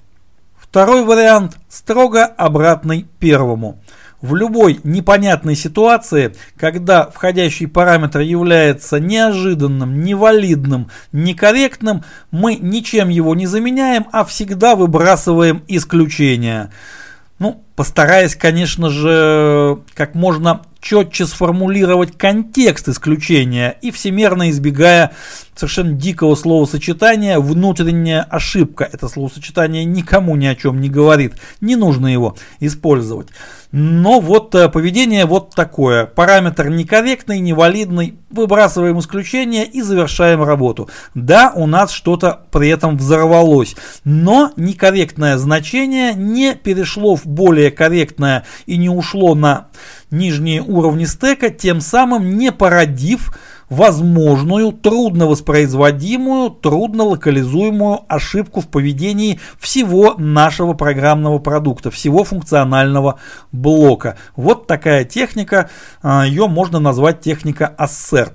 Второй 0.57 1.05
вариант 1.05 1.57
строго 1.69 2.25
обратный 2.25 3.07
первому 3.19 3.81
в 4.21 4.35
любой 4.35 4.81
непонятной 4.83 5.57
ситуации, 5.57 6.35
когда 6.57 7.07
входящий 7.07 7.67
параметр 7.67 8.21
является 8.21 8.99
неожиданным, 8.99 10.01
невалидным, 10.03 10.91
некорректным, 11.13 12.05
мы 12.31 12.57
ничем 12.57 13.09
его 13.09 13.35
не 13.35 13.47
заменяем, 13.47 14.07
а 14.13 14.25
всегда 14.25 14.77
выбрасываем 14.77 15.63
исключение. 15.69 16.71
Ну, 17.39 17.63
постараясь, 17.75 18.35
конечно 18.35 18.89
же, 18.89 19.79
как 19.95 20.15
можно 20.15 20.63
четче 20.81 21.27
сформулировать 21.27 22.17
контекст 22.17 22.89
исключения 22.89 23.77
и 23.83 23.91
всемерно 23.91 24.51
избегая 24.51 25.13
совершенно 25.55 25.93
дикого 25.93 26.35
словосочетания 26.35 27.39
«внутренняя 27.39 28.23
ошибка». 28.23 28.89
Это 28.91 29.09
словосочетание 29.09 29.85
никому 29.85 30.37
ни 30.37 30.47
о 30.47 30.55
чем 30.55 30.81
не 30.81 30.89
говорит, 30.89 31.35
не 31.61 31.77
нужно 31.77 32.07
его 32.07 32.37
использовать. 32.61 33.29
Но 33.79 34.21
вот 34.21 34.55
э, 34.55 34.71
поведение 34.71 35.27
вот 35.27 35.55
такое. 35.55 36.07
Параметр 36.07 36.71
некорректный, 36.71 37.41
невалидный. 37.41 38.17
Выбрасываем 38.31 38.99
исключение 39.01 39.67
и 39.67 39.83
завершаем 39.83 40.43
работу. 40.43 40.89
Да, 41.13 41.53
у 41.55 41.67
нас 41.67 41.91
что-то 41.91 42.47
при 42.51 42.71
этом 42.71 42.97
взорвалось. 42.97 43.77
Но 44.03 44.51
некорректное 44.57 45.37
значение 45.37 46.15
не 46.15 46.55
перешло 46.55 47.17
в 47.17 47.27
более 47.27 47.71
корректное 47.71 48.47
и 48.65 48.79
не 48.79 48.89
ушло 48.89 49.35
на 49.35 49.67
нижние 50.11 50.63
уровни 50.63 51.05
стека, 51.05 51.51
тем 51.51 51.83
самым 51.83 52.39
не 52.39 52.53
породив 52.53 53.37
возможную, 53.69 54.73
трудно 54.73 55.27
воспроизводимую, 55.27 56.51
трудно 56.51 57.05
локализуемую 57.05 58.01
ошибку 58.09 58.61
в 58.61 58.69
поведении 58.69 59.41
всего 59.59 60.15
нашего 60.19 60.75
программного 60.75 61.39
продукта, 61.39 61.91
всего 61.91 62.25
функционального 62.25 63.19
блока. 63.53 64.17
Вот 64.37 64.67
такая 64.67 65.05
техника, 65.05 65.71
а, 66.03 66.27
ее 66.27 66.47
можно 66.47 66.79
назвать 66.79 67.21
техника 67.21 67.75
assert. 67.79 68.35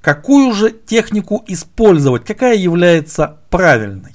Какую 0.00 0.52
же 0.52 0.70
технику 0.70 1.44
использовать, 1.46 2.24
какая 2.24 2.56
является 2.56 3.38
правильной? 3.50 4.14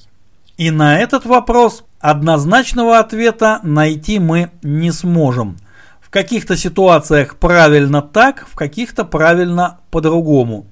И 0.56 0.70
на 0.70 0.98
этот 0.98 1.26
вопрос 1.26 1.84
однозначного 2.00 2.98
ответа 2.98 3.60
найти 3.62 4.18
мы 4.18 4.50
не 4.62 4.90
сможем– 4.90 5.56
в 6.06 6.10
каких-то 6.10 6.56
ситуациях 6.56 7.34
правильно 7.36 8.00
так, 8.00 8.46
в 8.48 8.54
каких-то 8.54 9.04
правильно 9.04 9.80
по-другому. 9.90 10.66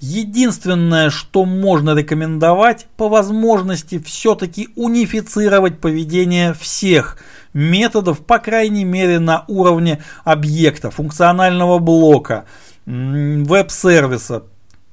Единственное, 0.00 1.10
что 1.10 1.44
можно 1.44 1.94
рекомендовать, 1.94 2.86
по 2.96 3.10
возможности 3.10 3.98
все-таки 3.98 4.70
унифицировать 4.76 5.78
поведение 5.78 6.54
всех 6.54 7.18
методов, 7.52 8.20
по 8.20 8.38
крайней 8.38 8.84
мере 8.84 9.18
на 9.18 9.44
уровне 9.46 10.02
объекта, 10.24 10.90
функционального 10.90 11.78
блока, 11.78 12.46
веб-сервиса, 12.86 14.44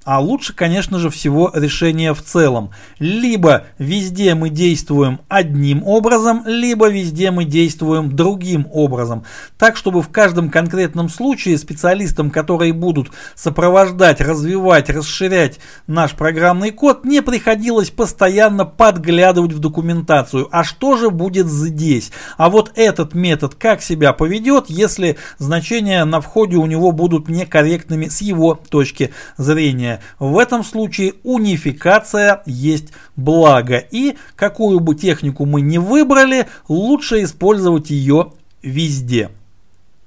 а 0.05 0.19
лучше, 0.19 0.53
конечно 0.53 0.99
же, 0.99 1.09
всего 1.09 1.51
решение 1.53 2.13
в 2.13 2.21
целом. 2.21 2.69
Либо 2.99 3.65
везде 3.79 4.35
мы 4.35 4.49
действуем 4.49 5.19
одним 5.27 5.83
образом, 5.83 6.43
либо 6.45 6.87
везде 6.87 7.31
мы 7.31 7.43
действуем 7.43 8.15
другим 8.15 8.67
образом. 8.71 9.25
Так, 9.57 9.75
чтобы 9.75 10.03
в 10.03 10.09
каждом 10.09 10.49
конкретном 10.49 11.09
случае 11.09 11.57
специалистам, 11.57 12.29
которые 12.29 12.71
будут 12.71 13.09
сопровождать, 13.33 14.21
развивать, 14.21 14.89
расширять 14.89 15.59
наш 15.87 16.11
программный 16.11 16.71
код, 16.71 17.03
не 17.03 17.21
приходилось 17.21 17.89
постоянно 17.89 18.65
подглядывать 18.65 19.53
в 19.53 19.59
документацию. 19.59 20.47
А 20.51 20.63
что 20.63 20.97
же 20.97 21.09
будет 21.09 21.47
здесь? 21.47 22.11
А 22.37 22.49
вот 22.49 22.71
этот 22.75 23.15
метод 23.15 23.55
как 23.55 23.81
себя 23.81 24.13
поведет, 24.13 24.65
если 24.69 25.17
значения 25.39 26.05
на 26.05 26.21
входе 26.21 26.57
у 26.57 26.67
него 26.67 26.91
будут 26.91 27.27
некорректными 27.27 28.07
с 28.07 28.21
его 28.21 28.59
точки 28.69 29.11
зрения. 29.37 29.94
В 30.19 30.37
этом 30.37 30.63
случае 30.63 31.13
унификация 31.23 32.41
есть 32.45 32.93
благо. 33.15 33.77
И 33.77 34.17
какую 34.35 34.79
бы 34.79 34.95
технику 34.95 35.45
мы 35.45 35.61
ни 35.61 35.77
выбрали, 35.77 36.47
лучше 36.67 37.23
использовать 37.23 37.89
ее 37.89 38.33
везде. 38.61 39.29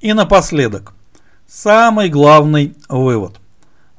И 0.00 0.12
напоследок, 0.12 0.94
самый 1.46 2.08
главный 2.08 2.74
вывод– 2.88 3.36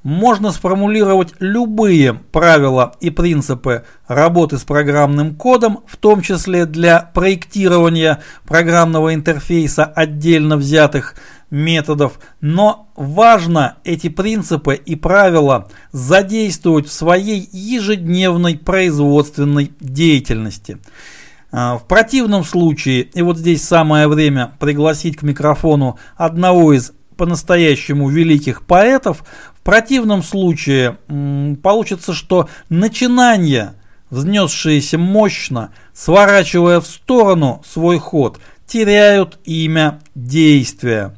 можно 0.04 0.52
сформулировать 0.52 1.34
любые 1.40 2.14
правила 2.14 2.96
и 3.02 3.10
принципы 3.10 3.84
работы 4.08 4.58
с 4.58 4.64
программным 4.64 5.36
кодом, 5.36 5.82
в 5.88 5.98
том 5.98 6.22
числе 6.22 6.66
для 6.66 7.02
проектирования 7.14 8.22
программного 8.46 9.14
интерфейса 9.14 9.86
отдельно 9.86 10.58
взятых 10.58 11.16
методов, 11.50 12.20
но 12.42 12.90
важно 12.96 13.78
эти 13.84 14.10
принципы 14.10 14.76
и 14.76 14.96
правила 14.96 15.70
задействовать 15.92 16.88
в 16.88 16.92
своей 16.92 17.48
ежедневной 17.52 18.58
производственной 18.58 19.72
деятельности. 19.80 20.78
А, 21.52 21.78
в 21.78 21.88
противном 21.88 22.44
случае, 22.44 23.04
и 23.04 23.22
вот 23.22 23.38
здесь 23.38 23.64
самое 23.64 24.08
время 24.08 24.52
пригласить 24.60 25.18
к 25.18 25.24
микрофону 25.24 25.98
одного 26.16 26.74
из 26.74 26.94
по-настоящему 27.18 28.08
великих 28.08 28.66
поэтов, 28.66 29.24
в 29.54 29.62
противном 29.62 30.24
случае 30.24 30.98
получится, 31.62 32.14
что 32.14 32.48
начинание, 32.70 33.74
взнесшиеся 34.10 34.98
мощно, 34.98 35.72
сворачивая 35.94 36.80
в 36.80 36.88
сторону 36.88 37.62
свой 37.68 38.00
ход, 38.00 38.40
теряют 38.66 39.40
имя 39.44 40.00
действия. 40.16 41.14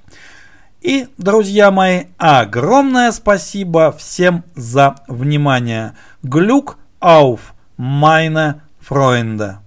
И, 0.81 1.07
друзья 1.17 1.71
мои, 1.71 2.05
огромное 2.17 3.11
спасибо 3.11 3.91
всем 3.91 4.45
за 4.55 4.95
внимание. 5.09 5.95
Глюк 6.23 6.77
auf 7.01 7.39
meine 7.77 8.61
Freunde. 8.79 9.57